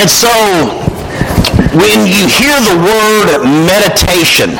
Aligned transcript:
And 0.00 0.08
so, 0.08 0.32
when 1.76 2.08
you 2.08 2.24
hear 2.24 2.56
the 2.64 2.78
word 2.80 3.44
meditation, 3.68 4.56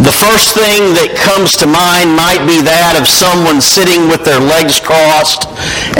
the 0.00 0.16
first 0.16 0.56
thing 0.56 0.96
that 0.96 1.12
comes 1.12 1.60
to 1.60 1.68
mind 1.68 2.16
might 2.16 2.40
be 2.48 2.64
that 2.64 2.96
of 2.96 3.04
someone 3.04 3.60
sitting 3.60 4.08
with 4.08 4.24
their 4.24 4.40
legs 4.40 4.80
crossed 4.80 5.44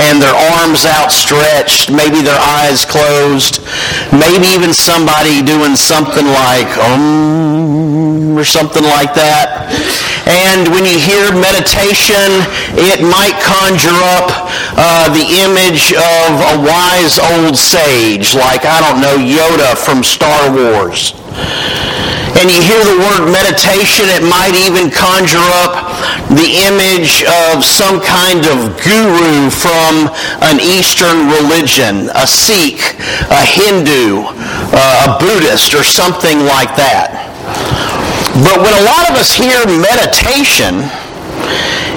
and 0.01 0.25
their 0.25 0.33
arms 0.57 0.89
outstretched, 0.89 1.93
maybe 1.93 2.25
their 2.25 2.41
eyes 2.41 2.89
closed, 2.89 3.61
maybe 4.09 4.49
even 4.57 4.73
somebody 4.73 5.45
doing 5.45 5.77
something 5.77 6.25
like 6.25 6.73
um 6.81 8.41
or 8.41 8.45
something 8.49 8.85
like 8.85 9.13
that. 9.13 9.69
And 10.27 10.69
when 10.75 10.85
you 10.85 10.99
hear 10.99 11.31
meditation, 11.33 12.43
it 12.75 13.01
might 13.01 13.39
conjure 13.39 13.95
up 14.19 14.29
uh, 14.75 15.07
the 15.15 15.27
image 15.47 15.95
of 15.95 16.31
a 16.51 16.67
wise 16.67 17.19
old 17.19 17.57
sage, 17.57 18.35
like, 18.35 18.67
I 18.67 18.83
don't 18.83 19.01
know, 19.01 19.17
Yoda 19.17 19.77
from 19.79 20.03
Star 20.03 20.53
Wars 20.53 21.15
and 22.37 22.51
you 22.53 22.61
hear 22.61 22.85
the 22.85 23.01
word 23.01 23.33
meditation, 23.33 24.05
it 24.13 24.21
might 24.21 24.53
even 24.53 24.93
conjure 24.93 25.41
up 25.65 25.89
the 26.29 26.69
image 26.69 27.25
of 27.49 27.65
some 27.65 27.99
kind 28.01 28.45
of 28.45 28.77
guru 28.77 29.49
from 29.49 30.13
an 30.45 30.61
Eastern 30.61 31.33
religion, 31.33 32.11
a 32.15 32.27
Sikh, 32.27 33.01
a 33.33 33.41
Hindu, 33.41 34.21
uh, 34.29 35.17
a 35.17 35.19
Buddhist, 35.19 35.73
or 35.73 35.83
something 35.83 36.41
like 36.45 36.77
that. 36.77 37.26
But 38.45 38.61
when 38.61 38.75
a 38.77 38.85
lot 38.85 39.09
of 39.09 39.17
us 39.17 39.33
hear 39.33 39.65
meditation, 39.65 40.85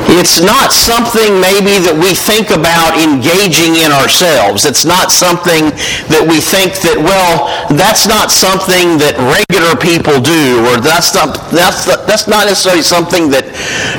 it's 0.08 0.42
not 0.42 0.72
something 0.74 1.38
maybe 1.38 1.78
that 1.84 1.94
we 1.94 2.16
think 2.16 2.50
about 2.50 2.98
engaging 2.98 3.78
in 3.78 3.92
ourselves. 3.92 4.66
It's 4.66 4.88
not 4.88 5.12
something 5.12 5.70
that 6.10 6.24
we 6.24 6.42
think 6.42 6.80
that, 6.82 6.98
well, 6.98 7.52
that's 7.76 8.08
not 8.08 8.32
something 8.32 8.98
that 9.04 9.20
regular 9.20 9.76
people 9.78 10.18
do, 10.18 10.66
or 10.72 10.82
that's 10.82 11.14
not, 11.14 11.52
that's, 11.52 11.86
that's 11.86 12.26
not 12.26 12.48
necessarily 12.48 12.82
something 12.82 13.30
that 13.30 13.46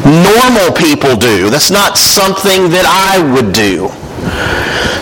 normal 0.03 0.75
people 0.75 1.15
do. 1.15 1.53
That's 1.53 1.71
not 1.71 1.95
something 1.95 2.73
that 2.75 2.89
I 2.89 3.21
would 3.37 3.53
do. 3.53 3.93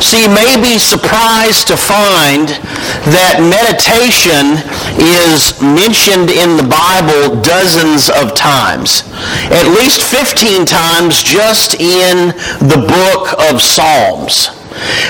So 0.01 0.17
you 0.17 0.31
may 0.31 0.55
be 0.63 0.79
surprised 0.79 1.67
to 1.69 1.77
find 1.77 2.55
that 3.11 3.43
meditation 3.43 4.55
is 4.95 5.59
mentioned 5.59 6.31
in 6.31 6.55
the 6.55 6.65
Bible 6.71 7.43
dozens 7.43 8.07
of 8.07 8.39
times. 8.39 9.03
At 9.51 9.67
least 9.75 10.07
15 10.07 10.65
times 10.67 11.23
just 11.23 11.75
in 11.83 12.31
the 12.63 12.79
book 12.79 13.35
of 13.51 13.61
Psalms. 13.61 14.55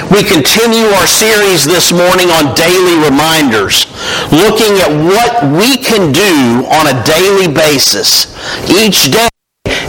We 0.08 0.24
continue 0.24 0.88
our 0.96 1.06
series 1.06 1.68
this 1.68 1.92
morning 1.92 2.32
on 2.32 2.56
daily 2.56 2.96
reminders, 3.04 3.92
looking 4.32 4.80
at 4.80 4.88
what 4.88 5.44
we 5.52 5.76
can 5.76 6.16
do 6.16 6.64
on 6.72 6.88
a 6.88 6.96
daily 7.04 7.52
basis 7.52 8.32
each 8.72 9.12
day 9.12 9.28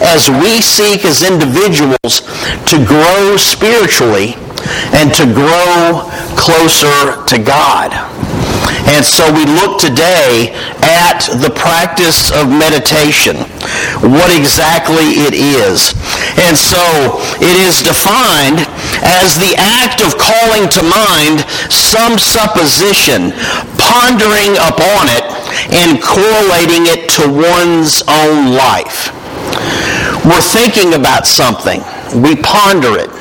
as 0.03 0.30
we 0.30 0.59
seek 0.61 1.06
as 1.06 1.23
individuals 1.23 2.28
to 2.67 2.84
grow 2.86 3.38
spiritually 3.38 4.36
and 4.93 5.13
to 5.15 5.25
grow 5.25 6.07
closer 6.35 7.23
to 7.25 7.38
God. 7.38 7.93
And 8.89 9.05
so 9.05 9.29
we 9.31 9.45
look 9.45 9.77
today 9.77 10.49
at 10.81 11.21
the 11.45 11.53
practice 11.53 12.31
of 12.31 12.49
meditation, 12.49 13.38
what 14.01 14.33
exactly 14.33 15.21
it 15.29 15.38
is. 15.38 15.93
And 16.41 16.57
so 16.57 16.81
it 17.38 17.55
is 17.69 17.85
defined 17.85 18.66
as 19.05 19.38
the 19.38 19.53
act 19.57 20.01
of 20.01 20.17
calling 20.17 20.66
to 20.73 20.81
mind 20.81 21.45
some 21.69 22.17
supposition, 22.17 23.29
pondering 23.77 24.57
upon 24.57 25.05
it, 25.13 25.25
and 25.69 26.01
correlating 26.01 26.89
it 26.89 27.09
to 27.19 27.29
one's 27.29 28.01
own 28.09 28.57
life. 28.57 29.13
We're 30.25 30.41
thinking 30.41 30.95
about 30.95 31.28
something. 31.28 31.81
We 32.22 32.35
ponder 32.41 32.97
it 32.97 33.19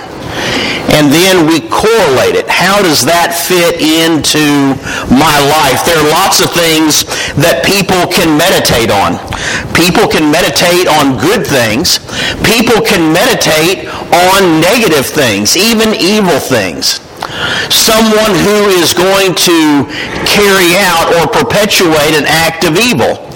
and 0.88 1.12
then 1.12 1.47
we 1.47 1.60
correlate 1.69 2.34
it. 2.34 2.49
How 2.49 2.81
does 2.81 3.04
that 3.04 3.37
fit 3.37 3.81
into 3.81 4.75
my 5.12 5.37
life? 5.53 5.84
There 5.84 5.99
are 6.00 6.10
lots 6.10 6.41
of 6.41 6.49
things 6.50 7.04
that 7.37 7.60
people 7.62 8.09
can 8.09 8.34
meditate 8.41 8.88
on. 8.88 9.21
People 9.76 10.09
can 10.09 10.32
meditate 10.32 10.88
on 10.88 11.21
good 11.21 11.44
things. 11.44 12.00
People 12.43 12.81
can 12.81 13.12
meditate 13.12 13.87
on 14.10 14.60
negative 14.65 15.04
things, 15.04 15.56
even 15.56 15.93
evil 15.94 16.41
things 16.41 17.00
someone 17.69 18.32
who 18.47 18.72
is 18.81 18.94
going 18.94 19.34
to 19.34 19.84
carry 20.25 20.72
out 20.81 21.12
or 21.19 21.26
perpetuate 21.28 22.16
an 22.16 22.25
act 22.26 22.65
of 22.65 22.78
evil. 22.78 23.27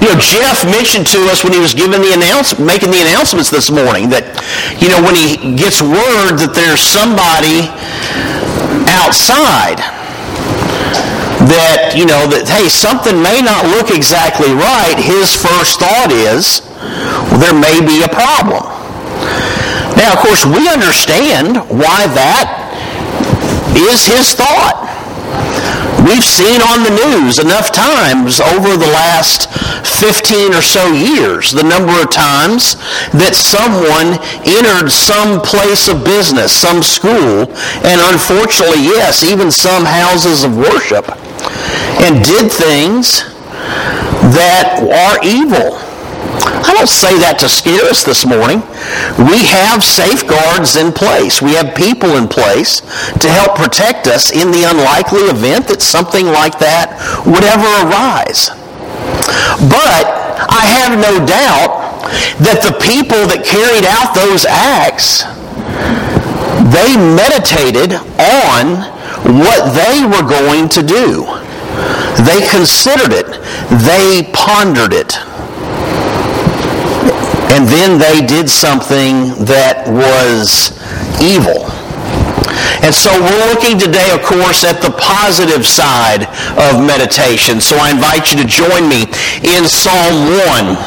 You 0.00 0.10
know, 0.10 0.18
Jeff 0.18 0.64
mentioned 0.64 1.06
to 1.14 1.20
us 1.30 1.44
when 1.44 1.52
he 1.52 1.60
was 1.60 1.74
giving 1.74 2.02
the 2.02 2.12
announce, 2.12 2.58
making 2.58 2.90
the 2.90 3.02
announcements 3.02 3.50
this 3.50 3.70
morning 3.70 4.10
that, 4.10 4.26
you 4.82 4.90
know, 4.90 4.98
when 4.98 5.14
he 5.14 5.54
gets 5.54 5.78
word 5.78 6.40
that 6.42 6.52
there's 6.54 6.82
somebody 6.82 7.70
outside 8.90 9.78
that, 11.50 11.94
you 11.94 12.06
know, 12.06 12.26
that, 12.30 12.46
hey, 12.46 12.70
something 12.70 13.18
may 13.18 13.42
not 13.42 13.66
look 13.74 13.90
exactly 13.90 14.50
right, 14.54 14.94
his 14.98 15.34
first 15.34 15.78
thought 15.78 16.10
is, 16.10 16.62
well, 17.30 17.38
there 17.38 17.56
may 17.56 17.82
be 17.82 18.02
a 18.02 18.10
problem. 18.10 18.62
Now, 19.98 20.14
of 20.14 20.20
course, 20.22 20.46
we 20.46 20.66
understand 20.70 21.62
why 21.68 22.06
that 22.10 22.46
is 23.76 24.06
his 24.06 24.34
thought. 24.34 24.81
We've 26.02 26.24
seen 26.24 26.60
on 26.62 26.82
the 26.82 26.90
news 26.90 27.38
enough 27.38 27.70
times 27.70 28.40
over 28.40 28.76
the 28.76 28.90
last 28.90 29.46
15 29.86 30.52
or 30.52 30.60
so 30.60 30.90
years 30.90 31.52
the 31.52 31.62
number 31.62 31.94
of 32.02 32.10
times 32.10 32.74
that 33.14 33.38
someone 33.38 34.18
entered 34.42 34.90
some 34.90 35.40
place 35.40 35.86
of 35.86 36.02
business, 36.02 36.50
some 36.50 36.82
school, 36.82 37.46
and 37.86 37.98
unfortunately, 38.10 38.82
yes, 38.82 39.22
even 39.22 39.50
some 39.50 39.84
houses 39.84 40.42
of 40.42 40.56
worship, 40.56 41.06
and 42.02 42.18
did 42.26 42.50
things 42.50 43.22
that 44.34 44.82
are 44.82 45.22
evil. 45.22 45.78
I 46.40 46.72
don't 46.72 46.88
say 46.88 47.18
that 47.20 47.36
to 47.40 47.48
scare 47.48 47.84
us 47.84 48.04
this 48.04 48.24
morning. 48.24 48.64
We 49.20 49.44
have 49.52 49.84
safeguards 49.84 50.76
in 50.76 50.92
place. 50.92 51.42
We 51.42 51.52
have 51.60 51.76
people 51.76 52.16
in 52.16 52.28
place 52.28 52.80
to 53.20 53.28
help 53.28 53.54
protect 53.54 54.06
us 54.08 54.32
in 54.32 54.50
the 54.50 54.64
unlikely 54.64 55.28
event 55.28 55.68
that 55.68 55.82
something 55.82 56.26
like 56.26 56.58
that 56.58 56.96
would 57.28 57.44
ever 57.44 57.68
arise. 57.84 58.48
But 59.68 60.08
I 60.48 60.64
have 60.80 60.96
no 60.96 61.20
doubt 61.28 61.82
that 62.40 62.64
the 62.64 62.74
people 62.80 63.28
that 63.28 63.44
carried 63.44 63.84
out 63.84 64.16
those 64.16 64.48
acts, 64.48 65.28
they 66.72 66.96
meditated 66.96 68.00
on 68.16 68.80
what 69.36 69.70
they 69.76 70.02
were 70.08 70.24
going 70.24 70.68
to 70.72 70.82
do. 70.82 71.28
They 72.24 72.40
considered 72.48 73.12
it. 73.12 73.28
They 73.84 74.30
pondered 74.32 74.92
it. 74.92 75.20
And 77.52 77.68
then 77.68 78.00
they 78.00 78.24
did 78.24 78.48
something 78.48 79.44
that 79.44 79.84
was 79.84 80.72
evil. 81.20 81.68
And 82.80 82.96
so 82.96 83.12
we're 83.12 83.44
looking 83.52 83.76
today, 83.76 84.08
of 84.16 84.24
course, 84.24 84.64
at 84.64 84.80
the 84.80 84.88
positive 84.96 85.68
side 85.68 86.24
of 86.56 86.80
meditation. 86.80 87.60
So 87.60 87.76
I 87.76 87.92
invite 87.92 88.32
you 88.32 88.40
to 88.40 88.48
join 88.48 88.88
me 88.88 89.04
in 89.44 89.68
Psalm 89.68 90.32
1. 90.48 90.80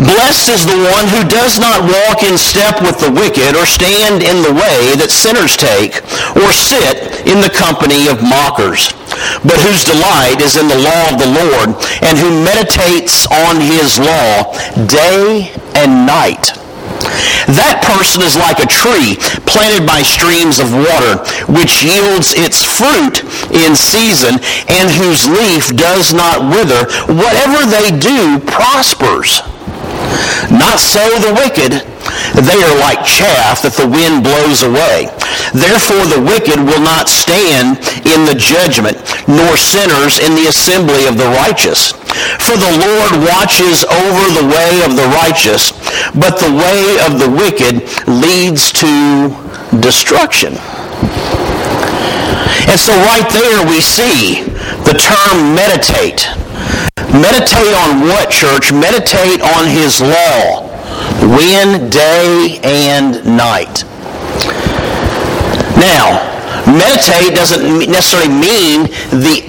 Blessed 0.00 0.48
is 0.48 0.64
the 0.64 0.80
one 0.96 1.04
who 1.12 1.20
does 1.28 1.60
not 1.60 1.84
walk 1.84 2.24
in 2.24 2.40
step 2.40 2.80
with 2.80 2.96
the 2.96 3.12
wicked 3.12 3.52
or 3.52 3.68
stand 3.68 4.24
in 4.24 4.40
the 4.40 4.54
way 4.56 4.96
that 4.96 5.12
sinners 5.12 5.60
take 5.60 6.00
or 6.40 6.48
sit 6.56 7.28
in 7.28 7.44
the 7.44 7.52
company 7.52 8.08
of 8.08 8.24
mockers 8.24 8.96
but 9.44 9.58
whose 9.62 9.84
delight 9.84 10.40
is 10.40 10.56
in 10.56 10.68
the 10.68 10.78
law 10.78 11.04
of 11.10 11.18
the 11.18 11.32
Lord, 11.32 11.74
and 12.02 12.18
who 12.18 12.44
meditates 12.44 13.26
on 13.26 13.60
his 13.60 13.98
law 13.98 14.52
day 14.86 15.52
and 15.74 16.06
night. 16.06 16.54
That 17.48 17.80
person 17.80 18.20
is 18.20 18.36
like 18.36 18.60
a 18.60 18.68
tree 18.68 19.16
planted 19.48 19.88
by 19.88 20.04
streams 20.04 20.60
of 20.60 20.74
water, 20.74 21.24
which 21.48 21.80
yields 21.80 22.36
its 22.36 22.60
fruit 22.60 23.24
in 23.54 23.72
season, 23.72 24.36
and 24.68 24.86
whose 24.92 25.24
leaf 25.24 25.72
does 25.72 26.12
not 26.12 26.44
wither. 26.44 26.84
Whatever 27.08 27.64
they 27.64 27.94
do 27.96 28.38
prospers. 28.44 29.40
Not 30.52 30.80
so 30.80 31.02
the 31.24 31.32
wicked. 31.36 31.84
They 32.34 32.60
are 32.62 32.76
like 32.78 33.02
chaff 33.04 33.62
that 33.62 33.74
the 33.74 33.88
wind 33.88 34.22
blows 34.22 34.62
away. 34.62 35.10
Therefore 35.54 36.04
the 36.06 36.22
wicked 36.22 36.60
will 36.60 36.82
not 36.82 37.08
stand 37.08 37.80
in 38.04 38.28
the 38.28 38.36
judgment, 38.36 39.00
nor 39.26 39.56
sinners 39.56 40.20
in 40.20 40.36
the 40.36 40.50
assembly 40.50 41.06
of 41.06 41.16
the 41.16 41.30
righteous. 41.40 41.92
For 42.44 42.56
the 42.56 42.74
Lord 42.78 43.24
watches 43.24 43.84
over 43.84 44.24
the 44.36 44.46
way 44.48 44.82
of 44.84 44.96
the 44.96 45.08
righteous, 45.18 45.72
but 46.14 46.38
the 46.38 46.52
way 46.52 46.98
of 47.06 47.18
the 47.18 47.30
wicked 47.30 47.86
leads 48.06 48.72
to 48.80 49.32
destruction. 49.80 50.54
And 52.68 52.78
so 52.78 52.92
right 53.08 53.28
there 53.32 53.64
we 53.66 53.80
see 53.80 54.44
the 54.84 54.96
term 54.96 55.54
meditate. 55.54 56.28
Meditate 57.16 57.74
on 57.88 58.02
what, 58.02 58.30
church? 58.30 58.72
Meditate 58.72 59.40
on 59.40 59.66
his 59.66 60.00
law. 60.00 60.67
When, 61.20 61.90
day, 61.90 62.60
and 62.62 63.24
night. 63.24 63.84
Now, 65.76 66.22
meditate 66.66 67.34
doesn't 67.34 67.90
necessarily 67.90 68.32
mean 68.32 68.84
the 69.10 69.46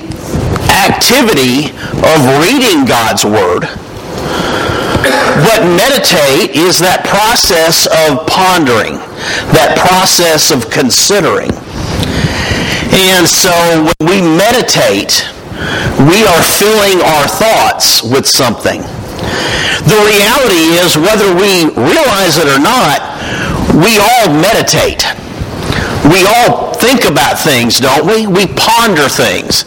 activity 0.69 1.73
of 2.05 2.19
reading 2.41 2.85
God's 2.85 3.25
Word. 3.25 3.67
But 5.45 5.63
meditate 5.63 6.55
is 6.55 6.79
that 6.79 7.05
process 7.07 7.87
of 7.87 8.27
pondering, 8.27 8.99
that 9.55 9.77
process 9.77 10.51
of 10.51 10.69
considering. 10.69 11.51
And 12.91 13.27
so 13.27 13.53
when 13.85 14.09
we 14.09 14.21
meditate, 14.21 15.25
we 16.09 16.25
are 16.25 16.43
filling 16.43 17.01
our 17.01 17.27
thoughts 17.27 18.03
with 18.03 18.27
something. 18.27 18.81
The 19.87 19.99
reality 20.05 20.77
is, 20.79 20.97
whether 20.97 21.31
we 21.33 21.71
realize 21.73 22.37
it 22.37 22.47
or 22.47 22.59
not, 22.59 23.01
we 23.79 23.97
all 23.97 24.27
meditate. 24.29 25.05
We 26.09 26.25
all 26.25 26.73
think 26.73 27.05
about 27.05 27.39
things, 27.39 27.79
don't 27.79 28.07
we? 28.07 28.27
We 28.27 28.47
ponder 28.55 29.07
things. 29.07 29.65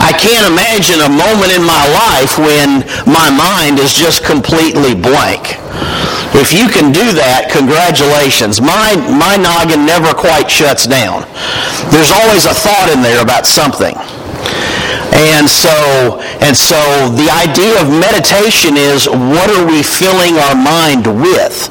I 0.00 0.12
can't 0.16 0.46
imagine 0.48 1.00
a 1.00 1.12
moment 1.12 1.52
in 1.52 1.62
my 1.62 1.84
life 1.92 2.38
when 2.38 2.84
my 3.06 3.28
mind 3.30 3.78
is 3.78 3.92
just 3.92 4.24
completely 4.24 4.94
blank. 4.94 5.60
If 6.34 6.52
you 6.52 6.68
can 6.68 6.92
do 6.92 7.12
that, 7.12 7.52
congratulations. 7.52 8.60
My, 8.60 8.96
my 9.12 9.36
noggin 9.36 9.84
never 9.84 10.16
quite 10.16 10.48
shuts 10.48 10.88
down. 10.88 11.28
There's 11.92 12.10
always 12.10 12.48
a 12.48 12.56
thought 12.56 12.88
in 12.88 13.04
there 13.04 13.20
about 13.20 13.44
something. 13.44 13.92
And 15.22 15.48
so, 15.48 16.18
and 16.42 16.56
so 16.56 16.80
the 17.14 17.30
idea 17.30 17.80
of 17.80 17.86
meditation 17.88 18.76
is 18.76 19.06
what 19.06 19.48
are 19.50 19.66
we 19.66 19.82
filling 19.82 20.34
our 20.34 20.54
mind 20.54 21.06
with? 21.06 21.70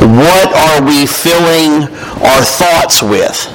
What 0.00 0.52
are 0.52 0.84
we 0.84 1.06
filling 1.06 1.88
our 2.20 2.44
thoughts 2.44 3.02
with? 3.02 3.48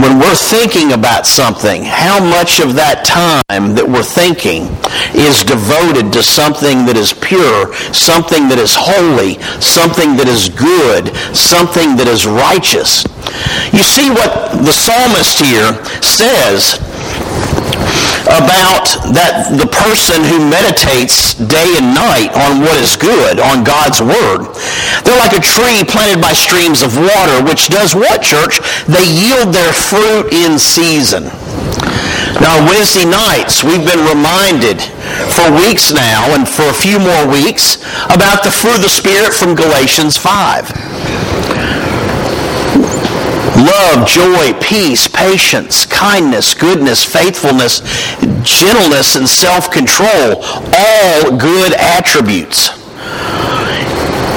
when 0.00 0.18
we're 0.18 0.34
thinking 0.34 0.92
about 0.92 1.26
something, 1.26 1.82
how 1.84 2.22
much 2.22 2.60
of 2.60 2.74
that 2.74 3.04
time 3.04 3.74
that 3.74 3.84
we're 3.84 4.02
thinking 4.02 4.70
is 5.12 5.44
devoted 5.44 6.12
to 6.12 6.22
something 6.22 6.86
that 6.86 6.96
is 6.96 7.12
pure, 7.12 7.74
something 7.92 8.48
that 8.48 8.58
is 8.58 8.72
holy, 8.74 9.36
something 9.60 10.16
that 10.16 10.28
is 10.28 10.48
good, 10.48 11.14
something 11.36 11.96
that 11.98 12.08
is 12.08 12.26
righteous. 12.26 13.04
You 13.74 13.82
see 13.82 14.08
what 14.08 14.54
the 14.64 14.72
psalmist 14.72 15.38
here 15.38 15.76
says 16.00 16.80
about 18.30 18.86
that 19.10 19.50
the 19.50 19.66
person 19.66 20.22
who 20.22 20.38
meditates 20.46 21.34
day 21.34 21.66
and 21.78 21.94
night 21.94 22.30
on 22.34 22.62
what 22.62 22.78
is 22.78 22.94
good, 22.94 23.42
on 23.42 23.66
God's 23.66 23.98
word. 23.98 24.46
They're 25.02 25.18
like 25.18 25.34
a 25.34 25.42
tree 25.42 25.82
planted 25.82 26.22
by 26.22 26.32
streams 26.32 26.82
of 26.82 26.94
water, 26.94 27.42
which 27.42 27.68
does 27.68 27.94
what, 27.94 28.22
church? 28.22 28.62
They 28.86 29.04
yield 29.06 29.50
their 29.50 29.72
fruit 29.74 30.30
in 30.30 30.58
season. 30.58 31.30
Now, 32.38 32.62
Wednesday 32.66 33.04
nights, 33.04 33.62
we've 33.62 33.84
been 33.84 34.02
reminded 34.06 34.80
for 35.34 35.50
weeks 35.52 35.92
now 35.92 36.32
and 36.34 36.48
for 36.48 36.66
a 36.70 36.74
few 36.74 36.98
more 36.98 37.26
weeks 37.28 37.82
about 38.08 38.42
the 38.42 38.50
fruit 38.50 38.76
of 38.76 38.82
the 38.82 38.92
Spirit 38.92 39.34
from 39.34 39.54
Galatians 39.54 40.16
5 40.16 40.92
love, 43.62 44.06
joy, 44.06 44.52
peace, 44.60 45.08
patience, 45.22 45.86
kindness, 45.86 46.52
goodness, 46.52 47.04
faithfulness, 47.04 47.78
gentleness, 48.42 49.14
and 49.14 49.28
self-control, 49.28 50.42
all 50.42 51.36
good 51.38 51.72
attributes. 51.74 52.70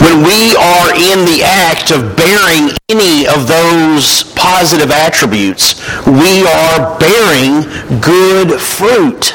When 0.06 0.22
we 0.22 0.56
are 0.56 0.94
in 0.94 1.26
the 1.26 1.42
act 1.44 1.90
of 1.90 2.16
bearing 2.16 2.70
any 2.88 3.26
of 3.26 3.48
those 3.48 4.26
positive 4.36 4.92
attributes, 4.92 5.82
we 6.06 6.46
are 6.46 7.00
bearing 7.00 7.66
good 8.00 8.62
fruit. 8.62 9.34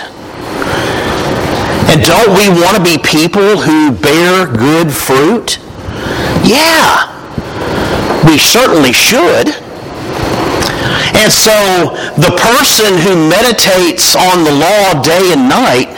And 1.91 2.01
don't 2.07 2.31
we 2.39 2.49
want 2.63 2.77
to 2.77 2.85
be 2.85 2.97
people 3.03 3.59
who 3.59 3.91
bear 3.91 4.47
good 4.47 4.93
fruit? 4.93 5.59
Yeah, 6.47 7.11
we 8.25 8.39
certainly 8.39 8.93
should. 8.93 9.60
And 11.15 11.33
so 11.33 11.55
the 12.17 12.33
person 12.39 12.95
who 13.03 13.29
meditates 13.29 14.15
on 14.15 14.45
the 14.45 14.55
law 14.55 15.03
day 15.03 15.33
and 15.35 15.49
night 15.49 15.91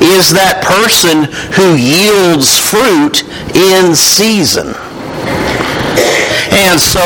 is 0.00 0.32
that 0.32 0.64
person 0.64 1.28
who 1.52 1.76
yields 1.76 2.56
fruit 2.56 3.24
in 3.52 3.94
season. 3.94 4.72
And 6.54 6.80
so 6.80 7.04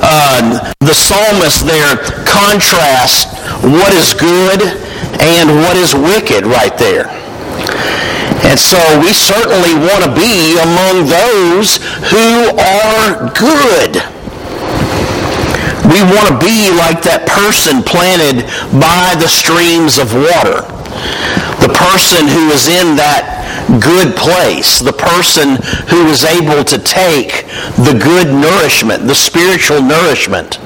uh, 0.00 0.72
the 0.80 0.94
psalmist 0.94 1.66
there 1.66 2.00
contrasts 2.24 3.26
what 3.60 3.92
is 3.92 4.14
good 4.14 4.62
and 5.20 5.50
what 5.62 5.76
is 5.76 5.94
wicked 5.94 6.46
right 6.46 6.76
there. 6.78 7.08
And 8.46 8.58
so 8.58 8.78
we 9.00 9.12
certainly 9.12 9.74
want 9.74 10.04
to 10.04 10.12
be 10.14 10.56
among 10.58 11.08
those 11.10 11.76
who 12.08 12.56
are 12.56 13.32
good. 13.34 14.15
We 15.96 16.02
want 16.02 16.28
to 16.28 16.36
be 16.44 16.68
like 16.76 17.00
that 17.08 17.24
person 17.24 17.80
planted 17.80 18.44
by 18.76 19.16
the 19.16 19.32
streams 19.32 19.96
of 19.96 20.12
water. 20.12 20.60
The 21.64 21.72
person 21.72 22.28
who 22.28 22.52
is 22.52 22.68
in 22.68 23.00
that 23.00 23.24
good 23.80 24.12
place. 24.12 24.76
The 24.76 24.92
person 24.92 25.56
who 25.88 26.04
is 26.12 26.28
able 26.28 26.68
to 26.68 26.76
take 26.76 27.48
the 27.80 27.96
good 27.96 28.28
nourishment, 28.28 29.08
the 29.08 29.16
spiritual 29.16 29.80
nourishment. 29.80 30.60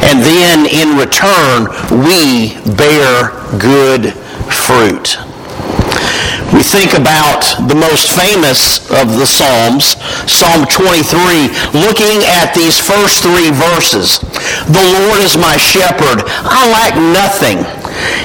And 0.00 0.24
then 0.24 0.64
in 0.64 0.96
return, 0.96 1.68
we 1.92 2.56
bear 2.80 3.36
good 3.60 4.16
fruit. 4.48 5.20
We 6.54 6.62
think 6.62 6.94
about 6.94 7.42
the 7.66 7.74
most 7.74 8.14
famous 8.14 8.78
of 8.90 9.18
the 9.18 9.26
Psalms, 9.26 9.98
Psalm 10.30 10.64
23, 10.70 11.50
looking 11.74 12.22
at 12.22 12.54
these 12.54 12.78
first 12.78 13.22
three 13.22 13.50
verses. 13.50 14.22
The 14.70 14.86
Lord 15.02 15.20
is 15.20 15.36
my 15.36 15.56
shepherd. 15.58 16.22
I 16.26 16.70
lack 16.70 16.94
nothing. 16.94 17.66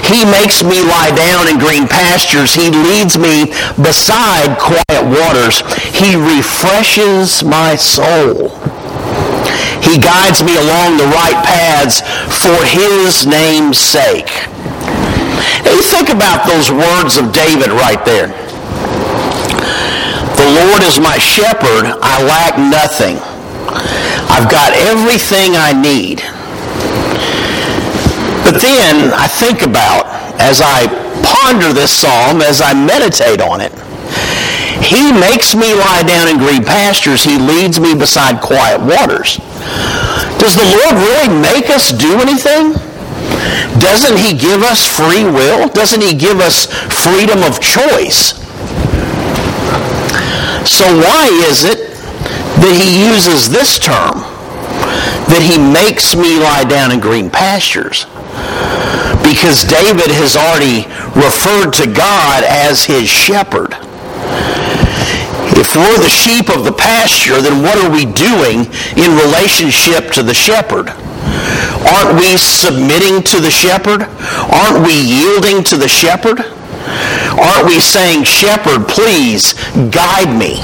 He 0.05 0.23
makes 0.25 0.63
me 0.63 0.81
lie 0.85 1.11
down 1.15 1.49
in 1.49 1.57
green 1.57 1.87
pastures. 1.87 2.53
He 2.53 2.69
leads 2.69 3.17
me 3.17 3.51
beside 3.81 4.57
quiet 4.59 5.03
waters. 5.03 5.65
He 5.97 6.15
refreshes 6.15 7.43
my 7.43 7.75
soul. 7.75 8.49
He 9.81 9.97
guides 9.97 10.43
me 10.43 10.55
along 10.55 10.97
the 10.97 11.09
right 11.09 11.41
paths 11.43 12.01
for 12.37 12.63
his 12.69 13.25
name's 13.25 13.79
sake. 13.79 14.29
You 15.65 15.81
think 15.81 16.09
about 16.09 16.45
those 16.47 16.71
words 16.71 17.17
of 17.17 17.31
David 17.33 17.69
right 17.69 18.03
there. 18.05 18.27
The 20.37 20.47
Lord 20.57 20.81
is 20.83 20.99
my 20.99 21.17
shepherd. 21.17 21.85
I 22.01 22.21
lack 22.25 22.57
nothing. 22.57 23.17
I've 24.29 24.49
got 24.49 24.73
everything 24.73 25.53
I 25.55 25.73
need. 25.73 26.21
But 28.43 28.61
then 28.61 29.13
I 29.13 29.27
think 29.27 29.61
about, 29.61 30.07
as 30.41 30.61
I 30.63 30.87
ponder 31.21 31.73
this 31.73 31.91
psalm, 31.91 32.41
as 32.41 32.61
I 32.61 32.73
meditate 32.73 33.41
on 33.41 33.61
it, 33.61 33.71
he 34.81 35.11
makes 35.13 35.53
me 35.53 35.73
lie 35.73 36.03
down 36.03 36.27
in 36.27 36.37
green 36.37 36.63
pastures. 36.63 37.23
He 37.23 37.37
leads 37.37 37.79
me 37.79 37.93
beside 37.93 38.41
quiet 38.41 38.81
waters. 38.81 39.37
Does 40.41 40.55
the 40.57 40.65
Lord 40.65 40.95
really 40.97 41.29
make 41.39 41.69
us 41.69 41.91
do 41.91 42.19
anything? 42.19 42.73
Doesn't 43.79 44.17
he 44.17 44.33
give 44.37 44.61
us 44.61 44.85
free 44.85 45.23
will? 45.23 45.67
Doesn't 45.69 46.01
he 46.01 46.13
give 46.13 46.39
us 46.39 46.65
freedom 46.89 47.43
of 47.43 47.59
choice? 47.59 48.37
So 50.69 50.85
why 50.85 51.29
is 51.49 51.65
it 51.65 51.89
that 52.61 52.73
he 52.77 53.09
uses 53.09 53.49
this 53.49 53.79
term? 53.79 54.21
That 55.29 55.41
he 55.41 55.57
makes 55.57 56.15
me 56.15 56.37
lie 56.37 56.63
down 56.63 56.91
in 56.91 56.99
green 56.99 57.29
pastures? 57.29 58.05
Because 59.25 59.63
David 59.65 60.13
has 60.13 60.37
already 60.37 60.85
referred 61.17 61.73
to 61.81 61.89
God 61.89 62.43
as 62.43 62.83
his 62.83 63.09
shepherd. 63.09 63.73
If 65.57 65.75
we're 65.75 65.97
the 65.97 66.09
sheep 66.09 66.49
of 66.49 66.63
the 66.63 66.73
pasture, 66.73 67.41
then 67.41 67.63
what 67.63 67.77
are 67.77 67.89
we 67.89 68.05
doing 68.05 68.69
in 68.97 69.17
relationship 69.17 70.11
to 70.13 70.23
the 70.23 70.33
shepherd? 70.33 70.93
Aren't 71.85 72.19
we 72.19 72.37
submitting 72.37 73.23
to 73.23 73.39
the 73.39 73.51
shepherd? 73.51 74.03
Aren't 74.51 74.85
we 74.85 74.93
yielding 74.93 75.63
to 75.65 75.77
the 75.77 75.87
shepherd? 75.87 76.41
Aren't 77.39 77.67
we 77.67 77.79
saying, 77.79 78.23
Shepherd, 78.23 78.87
please 78.87 79.53
guide 79.89 80.35
me? 80.37 80.59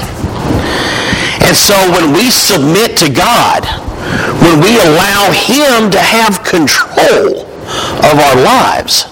And 1.46 1.56
so 1.56 1.74
when 1.92 2.12
we 2.12 2.30
submit 2.30 2.96
to 2.98 3.10
God, 3.10 3.64
when 4.42 4.60
we 4.60 4.76
allow 4.78 5.32
him 5.32 5.90
to 5.90 6.00
have 6.00 6.44
control 6.44 7.48
of 7.68 8.18
our 8.18 8.36
lives. 8.36 9.04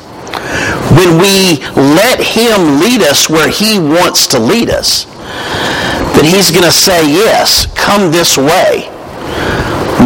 When 0.97 1.19
we 1.19 1.59
let 1.75 2.21
him 2.21 2.81
lead 2.81 3.03
us 3.03 3.29
where 3.29 3.51
he 3.51 3.79
wants 3.79 4.27
to 4.29 4.39
lead 4.39 4.71
us, 4.71 5.05
that 6.15 6.25
he's 6.25 6.51
going 6.51 6.65
to 6.65 6.73
say, 6.73 7.07
yes, 7.09 7.67
come 7.75 8.11
this 8.11 8.39
way. 8.39 8.89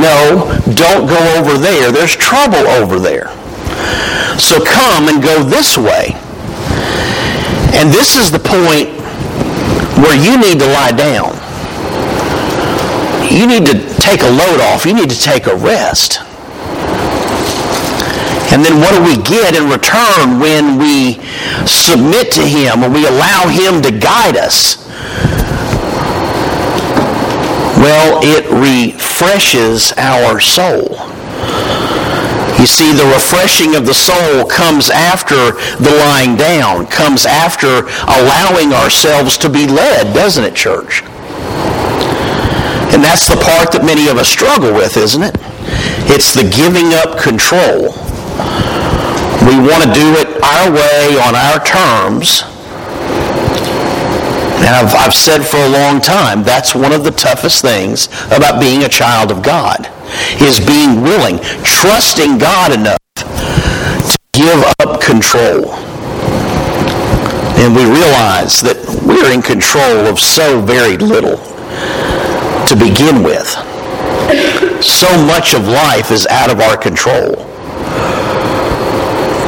No, 0.00 0.48
don't 0.74 1.06
go 1.06 1.20
over 1.36 1.58
there. 1.58 1.92
There's 1.92 2.16
trouble 2.16 2.66
over 2.80 2.98
there. 2.98 3.28
So 4.38 4.64
come 4.64 5.08
and 5.08 5.22
go 5.22 5.42
this 5.42 5.76
way. 5.76 6.16
And 7.76 7.90
this 7.90 8.16
is 8.16 8.30
the 8.30 8.38
point 8.38 8.88
where 10.00 10.16
you 10.16 10.40
need 10.40 10.58
to 10.60 10.66
lie 10.66 10.92
down. 10.92 11.36
You 13.30 13.46
need 13.46 13.66
to 13.66 13.76
take 14.00 14.22
a 14.22 14.30
load 14.30 14.60
off. 14.60 14.86
You 14.86 14.94
need 14.94 15.10
to 15.10 15.20
take 15.20 15.46
a 15.46 15.54
rest. 15.54 16.20
And 18.52 18.64
then 18.64 18.80
what 18.80 18.96
do 18.96 19.04
we 19.04 19.22
get 19.22 19.54
in 19.54 19.68
return 19.70 20.40
when 20.40 20.78
we 20.78 21.20
submit 21.66 22.32
to 22.32 22.42
Him, 22.42 22.80
when 22.80 22.92
we 22.92 23.06
allow 23.06 23.46
Him 23.46 23.82
to 23.82 23.92
guide 23.92 24.36
us? 24.36 24.79
Well, 27.80 28.20
it 28.22 28.44
refreshes 28.52 29.94
our 29.96 30.38
soul. 30.38 31.00
You 32.60 32.66
see, 32.66 32.92
the 32.92 33.08
refreshing 33.14 33.74
of 33.74 33.86
the 33.86 33.94
soul 33.94 34.44
comes 34.44 34.90
after 34.90 35.52
the 35.80 35.96
lying 36.04 36.36
down, 36.36 36.86
comes 36.88 37.24
after 37.24 37.88
allowing 38.04 38.74
ourselves 38.74 39.38
to 39.38 39.48
be 39.48 39.66
led, 39.66 40.12
doesn't 40.12 40.44
it, 40.44 40.54
church? 40.54 41.02
And 42.92 43.02
that's 43.02 43.26
the 43.26 43.40
part 43.40 43.72
that 43.72 43.80
many 43.82 44.08
of 44.08 44.18
us 44.18 44.28
struggle 44.28 44.74
with, 44.74 44.98
isn't 44.98 45.22
it? 45.22 45.34
It's 46.12 46.34
the 46.34 46.44
giving 46.52 46.92
up 46.92 47.16
control. 47.16 47.96
We 49.48 49.56
want 49.56 49.88
to 49.88 49.90
do 49.96 50.20
it 50.20 50.28
our 50.44 50.68
way, 50.68 51.16
on 51.16 51.32
our 51.32 51.64
terms, 51.64 52.44
and 54.60 54.76
I've, 54.76 54.94
I've 54.94 55.14
said 55.14 55.42
for 55.42 55.56
a 55.56 55.68
long 55.68 56.00
time, 56.00 56.42
that's 56.42 56.74
one 56.74 56.92
of 56.92 57.02
the 57.02 57.10
toughest 57.10 57.62
things 57.62 58.08
about 58.26 58.60
being 58.60 58.84
a 58.84 58.88
child 58.88 59.30
of 59.30 59.42
God, 59.42 59.88
is 60.40 60.60
being 60.60 61.00
willing, 61.00 61.38
trusting 61.64 62.36
God 62.36 62.72
enough 62.72 62.98
to 63.16 64.18
give 64.32 64.62
up 64.80 65.00
control. 65.00 65.72
And 67.56 67.74
we 67.74 67.84
realize 67.84 68.60
that 68.60 68.76
we're 69.04 69.32
in 69.32 69.40
control 69.40 70.06
of 70.06 70.18
so 70.18 70.60
very 70.60 70.98
little 70.98 71.38
to 72.68 72.76
begin 72.76 73.22
with. 73.22 73.48
So 74.84 75.08
much 75.24 75.54
of 75.54 75.68
life 75.68 76.10
is 76.10 76.26
out 76.26 76.50
of 76.50 76.60
our 76.60 76.76
control. 76.76 77.40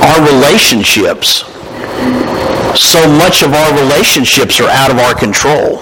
Our 0.03 0.21
relationships 0.27 1.45
so 2.77 3.07
much 3.19 3.43
of 3.43 3.53
our 3.55 3.71
relationships 3.79 4.61
are 4.61 4.69
out 4.69 4.91
of 4.91 4.99
our 4.99 5.15
control. 5.15 5.81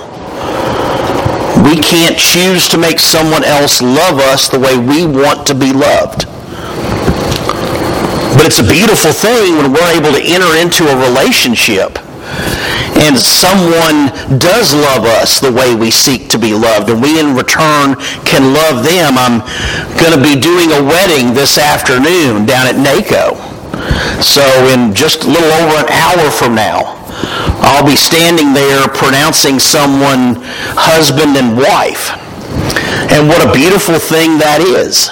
We 1.65 1.77
can't 1.77 2.17
choose 2.17 2.69
to 2.71 2.79
make 2.79 2.99
someone 2.99 3.45
else 3.45 3.83
love 3.83 4.19
us 4.19 4.49
the 4.49 4.59
way 4.59 4.79
we 4.79 5.07
want 5.07 5.47
to 5.49 5.55
be 5.55 5.73
loved. 5.73 6.27
But 8.37 8.47
it's 8.47 8.61
a 8.61 8.67
beautiful 8.67 9.13
thing 9.13 9.57
when 9.57 9.73
we're 9.73 9.93
able 9.93 10.13
to 10.13 10.23
enter 10.23 10.57
into 10.57 10.89
a 10.89 10.97
relationship 11.09 11.99
and 13.01 13.19
someone 13.19 14.13
does 14.39 14.75
love 14.75 15.05
us 15.05 15.41
the 15.41 15.51
way 15.51 15.75
we 15.75 15.91
seek 15.91 16.29
to 16.29 16.39
be 16.39 16.53
loved, 16.53 16.91
and 16.91 17.01
we 17.01 17.19
in 17.19 17.35
return 17.35 17.97
can 18.29 18.53
love 18.53 18.85
them. 18.85 19.17
I'm 19.17 19.41
going 19.97 20.13
to 20.13 20.23
be 20.23 20.39
doing 20.39 20.71
a 20.73 20.85
wedding 20.85 21.33
this 21.33 21.57
afternoon 21.57 22.45
down 22.45 22.67
at 22.67 22.77
NACO. 22.77 23.60
So 24.23 24.43
in 24.73 24.95
just 24.95 25.25
a 25.25 25.29
little 25.29 25.53
over 25.63 25.87
an 25.87 25.91
hour 25.91 26.31
from 26.31 26.55
now, 26.55 27.01
I'll 27.63 27.87
be 27.87 27.97
standing 27.97 28.53
there 28.53 28.89
pronouncing 28.89 29.59
someone 29.59 30.37
husband 30.77 31.37
and 31.37 31.57
wife. 31.57 32.13
And 33.13 33.29
what 33.29 33.47
a 33.47 33.53
beautiful 33.53 33.99
thing 33.99 34.39
that 34.39 34.61
is. 34.61 35.09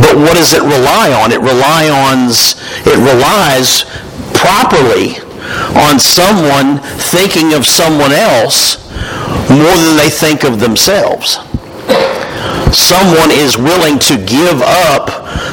But 0.00 0.16
what 0.16 0.34
does 0.34 0.52
it 0.54 0.62
rely 0.62 1.12
on? 1.12 1.32
It 1.32 1.40
it 1.40 2.98
relies 2.98 3.84
properly 4.34 5.20
on 5.76 5.98
someone 5.98 6.78
thinking 6.98 7.54
of 7.54 7.64
someone 7.66 8.12
else 8.12 8.80
more 9.48 9.76
than 9.76 9.96
they 9.96 10.10
think 10.10 10.44
of 10.44 10.60
themselves 10.60 11.38
someone 12.72 13.30
is 13.30 13.56
willing 13.56 13.98
to 13.98 14.16
give 14.16 14.62
up 14.62 15.10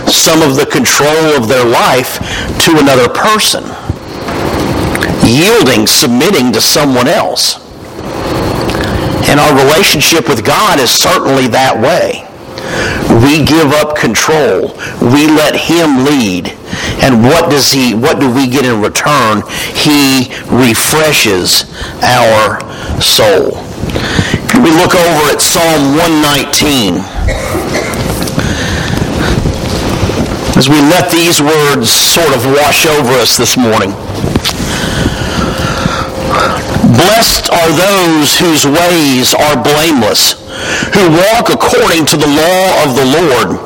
some 0.08 0.42
of 0.42 0.56
the 0.56 0.66
control 0.66 1.36
of 1.36 1.48
their 1.48 1.66
life 1.66 2.20
to 2.64 2.78
another 2.78 3.10
person, 3.10 3.64
yielding, 5.26 5.88
submitting 5.88 6.52
to 6.54 6.62
someone 6.62 7.08
else. 7.08 7.60
And 9.30 9.40
our 9.40 9.56
relationship 9.66 10.28
with 10.28 10.46
God 10.46 10.80
is 10.80 10.92
certainly 10.92 11.48
that 11.48 11.76
way. 11.80 12.28
We 13.24 13.46
give 13.46 13.72
up 13.72 13.96
control. 13.96 14.76
We 15.00 15.28
let 15.28 15.56
him 15.56 16.04
lead. 16.06 16.58
And 17.04 17.24
what 17.24 17.50
does 17.50 17.72
he 17.72 17.94
what 17.94 18.20
do 18.20 18.30
we 18.30 18.48
get 18.48 18.66
in 18.66 18.82
return? 18.82 19.44
He 19.76 20.32
refreshes 20.50 21.66
our 22.04 22.60
soul. 23.02 23.64
We 24.62 24.70
look 24.70 24.94
over 24.94 25.34
at 25.34 25.42
Psalm 25.42 25.98
119. 25.98 27.02
As 30.56 30.70
we 30.70 30.78
let 30.86 31.10
these 31.10 31.42
words 31.42 31.90
sort 31.90 32.30
of 32.36 32.46
wash 32.46 32.86
over 32.86 33.10
us 33.18 33.38
this 33.38 33.58
morning. 33.58 33.90
Blessed 36.94 37.50
are 37.50 37.72
those 37.74 38.38
whose 38.38 38.68
ways 38.68 39.34
are 39.34 39.58
blameless, 39.58 40.38
who 40.94 41.10
walk 41.10 41.50
according 41.50 42.06
to 42.06 42.18
the 42.18 42.30
law 42.30 42.84
of 42.86 42.94
the 42.94 43.08
Lord. 43.18 43.66